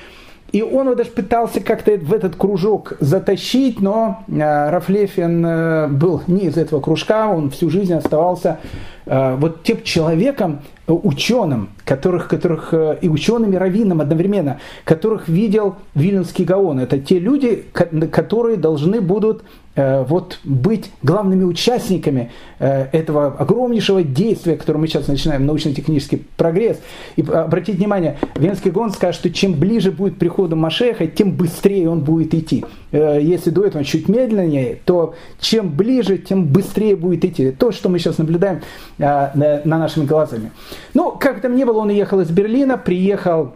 [0.55, 6.22] и он его даже пытался как-то в этот кружок затащить, но э, Рафлефин э, был
[6.28, 8.60] не из этого кружка, он всю жизнь оставался
[9.05, 16.44] э, вот тем человеком, ученым, которых, которых и ученым, и раввином одновременно, которых видел Вильнюсский
[16.44, 16.81] Гаон.
[16.81, 17.65] Это те люди,
[18.11, 19.43] которые должны будут
[19.77, 22.31] Э, вот быть главными участниками
[22.61, 26.78] э, этого огромнейшего действия, которое мы сейчас начинаем, научно-технический прогресс.
[27.16, 32.02] И обратите внимание, Венский Гон скажет, что чем ближе будет приходу Машеха, тем быстрее он
[32.02, 32.65] будет идти.
[32.93, 37.51] Э, если до этого чуть медленнее, то чем ближе, тем быстрее будет идти.
[37.51, 38.61] То, что мы сейчас наблюдаем
[38.97, 40.52] на нашими глазами.
[40.94, 43.55] Ну, как там ни было, он уехал из Берлина, приехал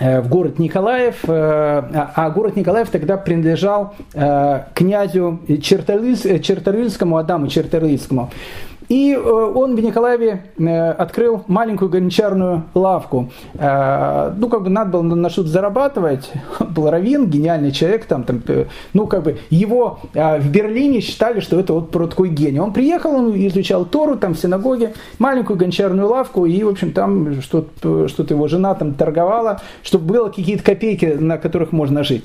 [0.00, 7.46] Э, в город Николаев, э, а, а город Николаев тогда принадлежал э, князю Черторыльскому, Адаму
[7.46, 8.30] Черторыльскому.
[8.88, 13.30] И э, он в Николаеве э, открыл маленькую гончарную лавку.
[13.54, 16.30] Э, ну, как бы надо было на что-то зарабатывать.
[16.60, 18.04] Был раввин, гениальный человек.
[18.04, 18.42] Там, там,
[18.92, 22.60] ну, как бы его в Берлине считали, что это вот про такой гений.
[22.60, 27.40] Он приехал, он изучал Тору там в синагоге, маленькую гончарную лавку, и, в общем, там
[27.42, 32.24] что-то, что-то его жена там торговала, чтобы было какие-то копейки, на которых можно жить.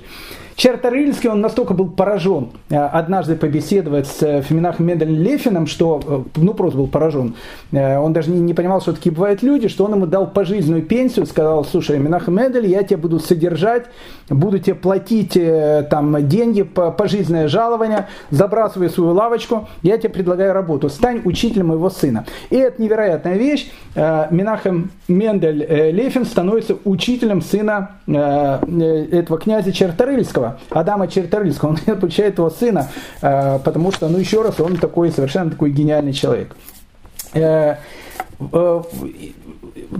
[0.59, 6.87] Черторыльский, он настолько был поражен однажды побеседовать с Феминахом Менделем Лефином, что, ну, просто был
[6.87, 7.35] поражен.
[7.71, 11.27] Он даже не, не понимал, что такие бывают люди, что он ему дал пожизненную пенсию,
[11.27, 13.85] сказал, слушай, Минахам Мендель, я тебя буду содержать,
[14.29, 15.39] буду тебе платить
[15.89, 22.25] там деньги, пожизненное жалование, забрасывай свою лавочку, я тебе предлагаю работу, стань учителем моего сына.
[22.49, 23.71] И это невероятная вещь.
[23.95, 29.71] Минахам Мендель Лефин становится учителем сына этого князя
[30.69, 31.69] Адама Черторыльского.
[31.69, 32.89] Он получает его сына,
[33.21, 36.55] потому что, ну еще раз, он такой совершенно такой гениальный человек.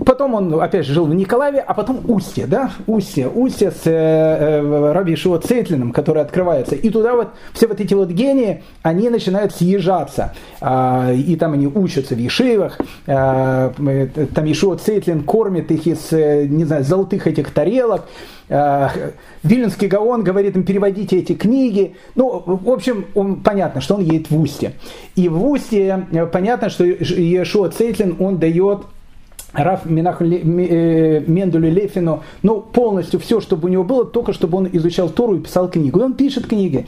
[0.06, 3.90] Потом он, опять же, жил в Николаеве, а потом Устье, да, Устье, Устье с э,
[3.90, 6.76] э, Раби Шио Цейтлиным, который открывается.
[6.76, 10.32] И туда вот все вот эти вот гении, они начинают съезжаться.
[10.60, 12.78] Э, и там они учатся в Ешивах.
[13.06, 13.72] Э,
[14.34, 18.04] там Ешуа Цейтлин кормит их из, э, не знаю, золотых этих тарелок.
[18.48, 18.88] Э,
[19.42, 21.96] Виленский Гаон говорит им, переводите эти книги.
[22.14, 24.74] Ну, в общем, он, понятно, что он едет в Устье.
[25.16, 28.82] И в Устье э, понятно, что Ешуа Цейтлин, он дает
[29.52, 34.68] Раф Минаху э, Мендулю Лефину, ну, полностью все, чтобы у него было, только чтобы он
[34.72, 35.98] изучал Тору и писал книгу.
[35.98, 36.86] И он пишет книги.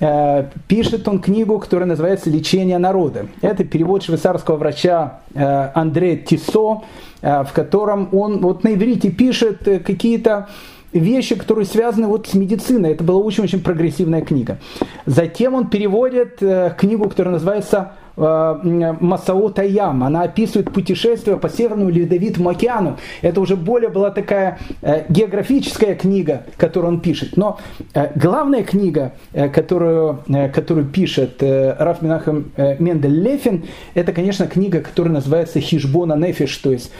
[0.00, 3.26] Э, пишет он книгу, которая называется «Лечение народа».
[3.40, 6.82] Это перевод швейцарского врача э, Андре Тисо,
[7.22, 10.48] в котором он вот на иврите пишет какие-то
[10.94, 12.92] вещи, которые связаны вот с медициной.
[12.92, 14.58] Это была очень-очень прогрессивная книга.
[15.06, 16.38] Затем он переводит
[16.76, 20.04] книгу, которая называется Э, Масао Таям.
[20.04, 22.96] Она описывает путешествие по Северному Ледовитому океану.
[23.22, 27.36] Это уже более была такая э, географическая книга, которую он пишет.
[27.36, 27.58] Но
[27.92, 29.12] э, главная книга,
[29.52, 30.20] которую,
[30.54, 33.64] которую пишет Раф Минахам Мендель Лефин,
[33.94, 36.92] это, конечно, книга, которая называется Хижбона Нефиш, то есть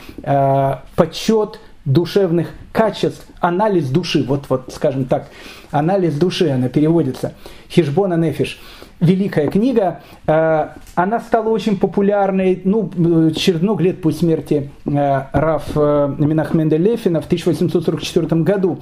[0.95, 5.27] подсчет душевных качеств, анализ души, вот, вот скажем так,
[5.71, 7.33] анализ души, она переводится,
[7.69, 8.59] Хижбона Нефиш
[8.99, 10.01] великая книга.
[10.27, 12.89] Э, она стала очень популярной ну,
[13.31, 18.79] через много лет после смерти э, Раф э, Минахменда Лефина в 1844 году.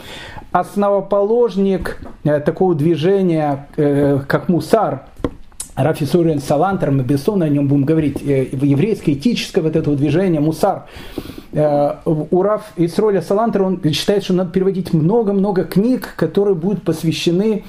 [0.52, 5.06] Основоположник такого движения, как Мусар,
[5.76, 10.84] Рафи Сурин Салантер, мы бесспорно о нем будем говорить, еврейское этическое вот этого движения Мусар.
[11.52, 17.64] У Раф Исроля Салантера он считает, что надо переводить много-много книг, которые будут посвящены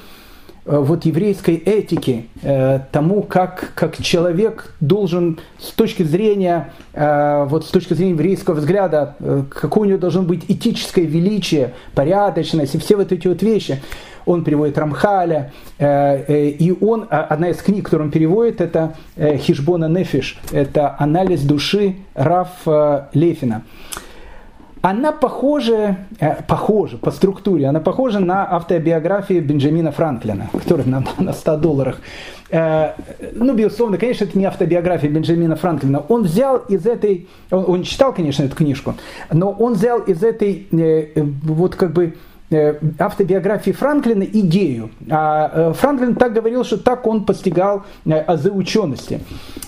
[0.67, 7.67] Э, вот еврейской этики, э, тому, как, как человек должен с точки зрения, э, вот
[7.67, 9.15] с точки зрения еврейского взгляда,
[9.51, 13.83] какое у него должно быть этическое величие, порядочность и все вот эти вот вещи.
[14.27, 20.39] Он переводит Рамхаля, и он, а, одна из книг, которую он переводит, это Хижбона Нефиш,
[20.53, 22.67] это анализ души Раф
[23.13, 23.63] Лефина
[24.85, 31.33] она похожа, э, похожа по структуре, она похожа на автобиографию Бенджамина Франклина, которая на, на
[31.33, 32.01] 100 долларах.
[32.51, 32.91] Э,
[33.33, 36.05] ну, безусловно, конечно, это не автобиография Бенджамина Франклина.
[36.09, 38.95] Он взял из этой, он, он читал, конечно, эту книжку,
[39.33, 42.34] но он взял из этой, э, вот как бы, Э,
[42.99, 44.91] автобиографии Франклина идею.
[45.11, 49.21] А э, Франклин так говорил, что так он постигал э, азы учености.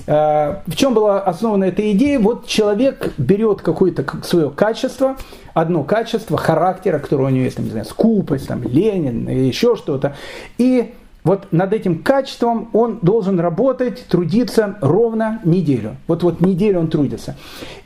[0.06, 2.20] В чем была основана эта идея?
[2.20, 5.16] Вот человек берет какое-то свое качество,
[5.52, 10.14] одно качество характера, которое у него есть, там, не знаю, скупость, там, Ленин, еще что-то,
[10.58, 10.94] и
[11.26, 15.96] вот над этим качеством он должен работать, трудиться ровно неделю.
[16.06, 17.34] Вот, вот неделю он трудится.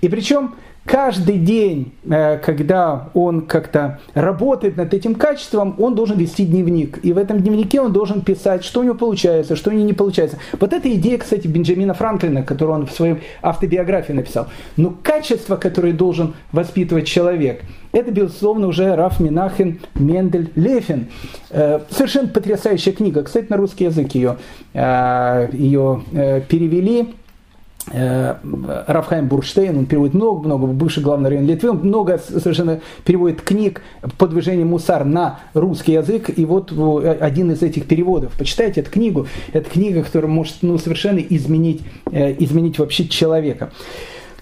[0.03, 6.45] И причем каждый день, э, когда он как-то работает над этим качеством, он должен вести
[6.45, 6.99] дневник.
[7.05, 9.93] И в этом дневнике он должен писать, что у него получается, что у него не
[9.93, 10.39] получается.
[10.59, 14.49] Вот эта идея, кстати, Бенджамина Франклина, которую он в своей автобиографии написал.
[14.77, 17.63] Но качество, которое должен воспитывать человек,
[17.93, 21.09] это, безусловно, уже Раф Минахин Мендель Лефин.
[21.51, 23.23] Э, совершенно потрясающая книга.
[23.23, 24.37] Кстати, на русский язык ее,
[24.75, 26.03] э, ее
[26.49, 27.15] перевели.
[27.93, 28.37] Э,
[28.87, 33.83] Рафхайм Бурштейн, он переводит много-много, бывший главный район Литвы, он много совершенно переводит книг
[34.17, 36.73] по движению Мусар на русский язык, и вот
[37.21, 42.37] один из этих переводов, почитайте эту книгу, это книга, которая может ну, совершенно изменить, э,
[42.39, 43.71] изменить вообще человека.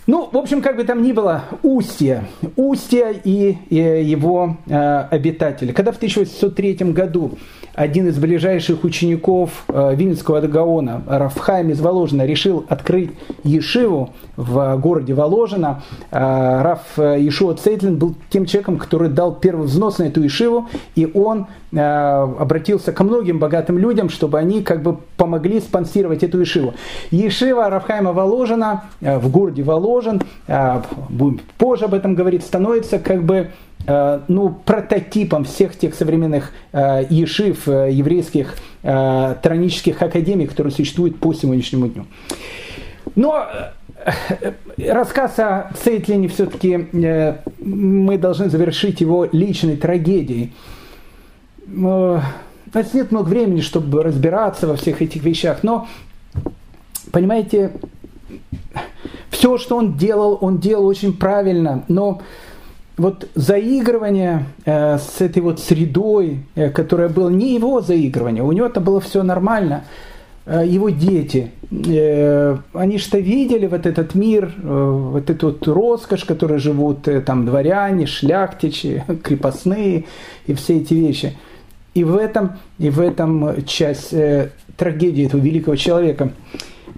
[0.09, 2.25] Ну, в общем, как бы там ни было, Устье,
[2.57, 5.73] Устье и, и его э, обитатели.
[5.73, 7.37] Когда в 1803 году
[7.79, 13.11] один из ближайших учеников э, Винницкого Гаона, Рафхайм из Воложина, решил открыть
[13.45, 15.85] Ешиву в городе Воложина.
[16.11, 21.09] Э, Раф Ешуа Цейтлин был тем человеком, который дал первый взнос на эту Ешиву, и
[21.15, 26.75] он э, обратился ко многим богатым людям, чтобы они как бы помогли спонсировать эту Ешиву.
[27.13, 29.63] Ешива Рафхайма Воложина в городе
[29.99, 30.23] Воложин,
[31.09, 33.51] будем позже об этом говорить, становится как бы
[33.87, 42.07] ну, прототипом всех тех современных ешив, еврейских тронических академий, которые существуют по сегодняшнему дню.
[43.17, 43.49] Но
[44.79, 46.89] рассказ о Цейтлине все-таки
[47.59, 50.53] мы должны завершить его личной трагедией.
[51.67, 52.21] У
[52.75, 55.89] нас нет много времени, чтобы разбираться во всех этих вещах, но,
[57.11, 57.73] понимаете,
[59.39, 62.21] все, что он делал, он делал очень правильно, но
[62.97, 68.67] вот заигрывание э, с этой вот средой, э, которая была не его заигрывание, у него
[68.67, 69.85] это было все нормально,
[70.45, 77.07] э, его дети, они что видели вот этот мир, вот эту вот роскошь, которой живут
[77.25, 80.07] там дворяне, шляхтичи, крепостные
[80.47, 81.37] и все эти вещи.
[81.95, 84.15] И в этом, и в этом часть
[84.77, 86.33] трагедии этого великого человека.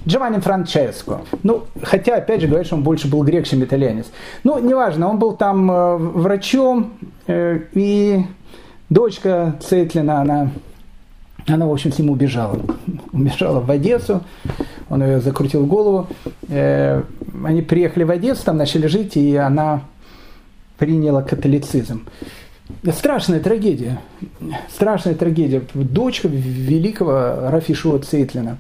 [0.07, 1.22] Джованни Франческо.
[1.43, 4.11] Ну, хотя, опять же, говорят, что он больше был грек, чем итальянец.
[4.43, 6.93] Ну, неважно, он был там врачом,
[7.27, 8.23] и
[8.89, 10.52] дочка Цетлина, она
[11.52, 12.60] она, в общем, с ним убежала.
[13.14, 14.22] Убежала в Одессу,
[14.90, 16.07] он ее закрутил голову.
[16.49, 17.03] Э,
[17.44, 19.82] они приехали в Одессу, там начали жить, и она
[20.78, 22.07] приняла католицизм.
[22.91, 24.02] Страшная трагедия.
[24.69, 25.61] Страшная трагедия.
[25.73, 28.57] Дочка великого Рафишуа Цейтлина.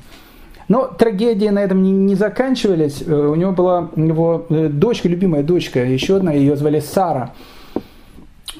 [0.67, 3.03] Но трагедии на этом не, не заканчивались.
[3.05, 7.33] Э, у него была у него э, дочка, любимая дочка, еще одна, ее звали Сара.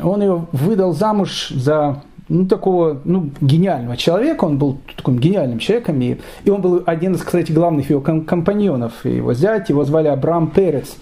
[0.02, 2.02] Он ее выдал замуж за
[2.32, 7.16] ну, такого ну, гениального человека, он был таким гениальным человеком, и, и он был один
[7.16, 10.96] из, кстати, главных его компаньонов, его зять, его звали Абрам Перец,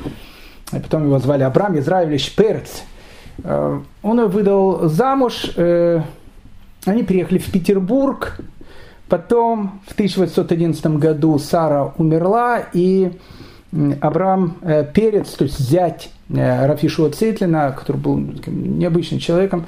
[0.73, 2.81] и потом его звали Абрам Израилевич Перец.
[3.43, 6.01] Э, он ее выдал замуж, э,
[6.85, 8.39] они приехали в Петербург,
[9.07, 13.11] потом в 1811 году Сара умерла, и
[14.01, 19.67] Абрам э, Перец, то есть зять Рафишуа Цейтлина, который был необычным человеком,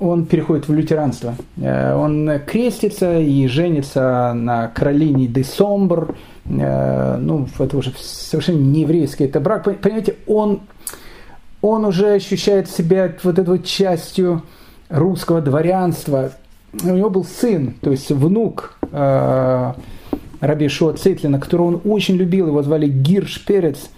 [0.00, 1.34] он переходит в лютеранство.
[1.56, 6.16] Э, он крестится и женится на Каролине де Сомбр.
[6.46, 9.64] Э, ну, это уже совершенно не еврейский это брак.
[9.64, 10.60] Понимаете, он,
[11.62, 14.42] он уже ощущает себя вот этой вот частью
[14.88, 16.32] русского дворянства.
[16.82, 19.72] У него был сын, то есть внук э,
[20.40, 23.90] Раби Шуа Цитлина, которого он очень любил, его звали Гирш Перец.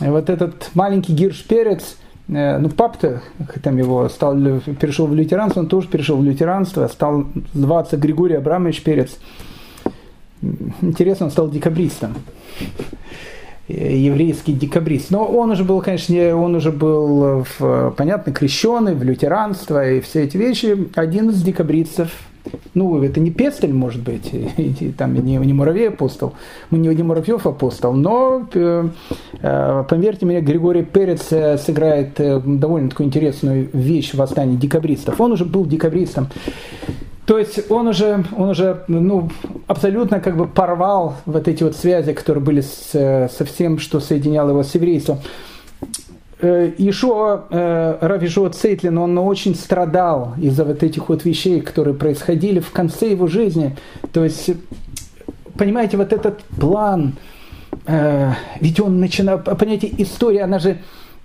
[0.00, 1.96] И вот этот маленький Гирш Перец–
[2.28, 3.22] ну, пап-то
[3.62, 4.34] там его стал,
[4.80, 9.18] перешел в лютеранство, он тоже перешел в лютеранство, стал зваться Григорий Абрамович Перец.
[10.82, 12.14] Интересно, он стал декабристом.
[13.68, 15.10] Э, еврейский декабрист.
[15.10, 20.24] Но он уже был, конечно, он уже был, в, понятно, крещенный в лютеранство и все
[20.24, 20.88] эти вещи.
[20.94, 22.10] Один из декабристов
[22.74, 26.34] ну, это не Пестель, может быть, и, там не, не Муравей апостол,
[26.70, 28.88] не, не Муравьев апостол, но, э,
[29.40, 35.20] э, поверьте мне, Григорий Перец э, сыграет э, довольно такую интересную вещь в восстании декабристов.
[35.20, 36.28] Он уже был декабристом.
[37.26, 39.30] То есть он уже, он уже ну,
[39.66, 44.50] абсолютно как бы порвал вот эти вот связи, которые были с, со всем, что соединяло
[44.50, 45.18] его с еврейством.
[46.38, 51.94] Э, Ишуа, э, Рав Ишуа Цейтлин, он очень страдал из-за вот этих вот вещей, которые
[51.94, 53.74] происходили в конце его жизни.
[54.12, 54.50] То есть,
[55.56, 57.14] понимаете, вот этот план,
[57.86, 60.76] э, ведь он начинал, понимаете, история, она же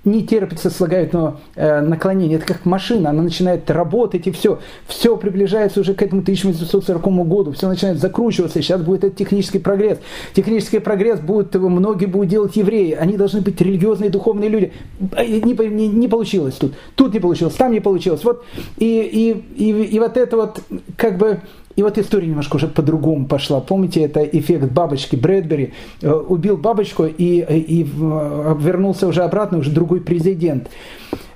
[0.04, 2.38] не терпится слагательного э, наклонения.
[2.38, 4.60] Это как машина, она начинает работать и все.
[4.88, 8.62] Все приближается уже к этому 1840 году, все начинает закручиваться.
[8.62, 10.00] Сейчас будет этот технический прогресс.
[10.34, 12.94] Технический прогресс будет, многие будут делать евреи.
[12.94, 14.74] Они должны быть религиозные, духовные люди.
[15.00, 16.74] Не, не, не получилось тут.
[16.96, 18.24] Тут не получилось, там не получилось.
[18.24, 18.44] Вот,
[18.78, 20.62] и, и, и, и вот это вот
[20.98, 21.42] как бы
[21.76, 23.62] и вот история немножко уже по-другому пошла.
[23.62, 25.74] Помните, это эффект бабочки Брэдбери.
[26.02, 30.70] Э, убил бабочку и, и вернулся уже обратно, уже другой президент.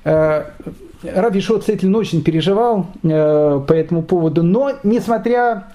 [0.04, 0.46] Э,
[1.04, 5.68] Раби Шот Цетлин очень переживал э, по этому поводу, но несмотря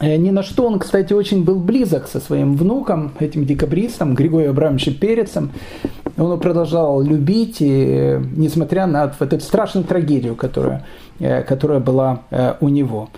[0.00, 4.94] ни на что, он, кстати, очень был близок со своим внуком, этим декабристом, Григорием Абрамовичем
[4.94, 5.50] Перецем.
[6.16, 10.84] Он его продолжал любить, и, несмотря на вот эту страшную трагедию, которая,
[11.18, 12.22] которая была
[12.60, 13.08] у него.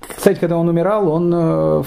[0.00, 1.84] Кстати, когда он умирал, он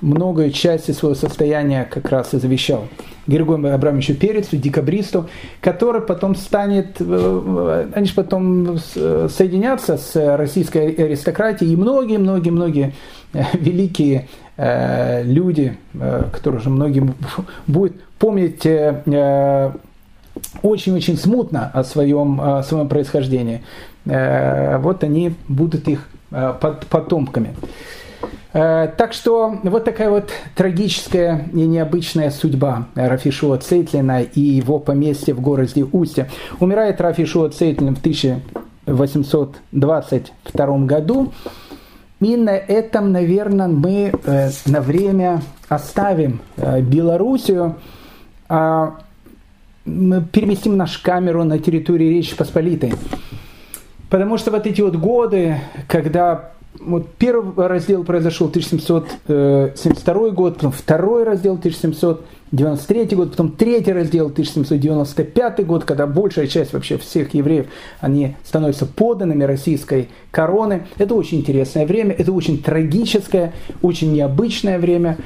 [0.00, 2.86] многое части своего состояния как раз и завещал
[3.26, 5.28] Григорию Абрамовичу Перецу, декабристу,
[5.60, 12.92] который потом станет, они же потом соединятся с российской аристократией, и многие-многие-многие
[13.54, 15.76] великие люди,
[16.32, 17.14] которые уже многим
[17.66, 18.64] будет помнить
[20.62, 23.62] очень-очень смутно о своем, о своем происхождении.
[24.04, 27.54] Вот они будут их потомками.
[28.52, 35.40] Так что вот такая вот трагическая и необычная судьба Рафишуа Цейтлина и его поместья в
[35.40, 36.30] городе Устье.
[36.58, 41.32] Умирает Рафишуа Цейтлин в 1822 году.
[42.20, 44.10] И на этом, наверное, мы
[44.64, 47.74] на время оставим Белоруссию.
[48.48, 48.94] А
[49.84, 52.94] мы переместим нашу камеру на территорию Речи Посполитой.
[54.08, 55.56] Потому что вот эти вот годы,
[55.88, 64.26] когда вот первый раздел произошел 1772 год, потом второй раздел 1793 год, потом третий раздел
[64.26, 67.66] 1795 год, когда большая часть вообще всех евреев,
[68.00, 70.86] они становятся подданными российской короны.
[70.98, 73.52] Это очень интересное время, это очень трагическое,
[73.82, 75.18] очень необычное время.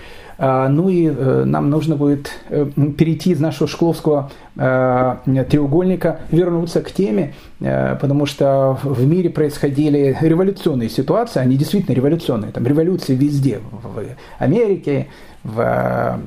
[0.43, 2.65] А, ну и э, нам нужно будет э,
[2.97, 5.17] перейти из нашего шкловского э,
[5.51, 12.67] треугольника, вернуться к теме, потому что в мире происходили революционные ситуации, они действительно революционные, там
[12.67, 14.03] революции везде, в
[14.39, 15.09] Америке,
[15.45, 16.21] в,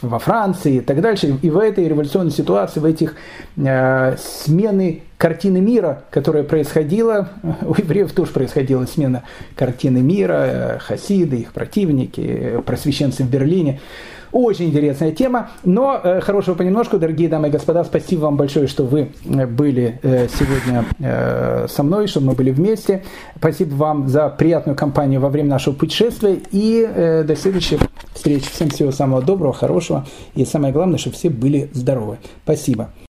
[0.00, 1.36] во Франции и так дальше.
[1.42, 3.16] И в этой революционной ситуации, в этих
[3.56, 7.28] смены картины мира, которая происходила,
[7.62, 9.22] у евреев тоже происходила смена
[9.54, 13.80] картины мира, э, хасиды, их противники, просвещенцы в Берлине.
[14.32, 18.84] Очень интересная тема, но э, хорошего понемножку, дорогие дамы и господа, спасибо вам большое, что
[18.84, 23.02] вы э, были э, сегодня э, со мной, что мы были вместе.
[23.36, 27.80] Спасибо вам за приятную компанию во время нашего путешествия и э, до следующих
[28.14, 28.44] встреч.
[28.44, 32.18] Всем всего самого доброго, хорошего и самое главное, чтобы все были здоровы.
[32.44, 32.90] Спасибо.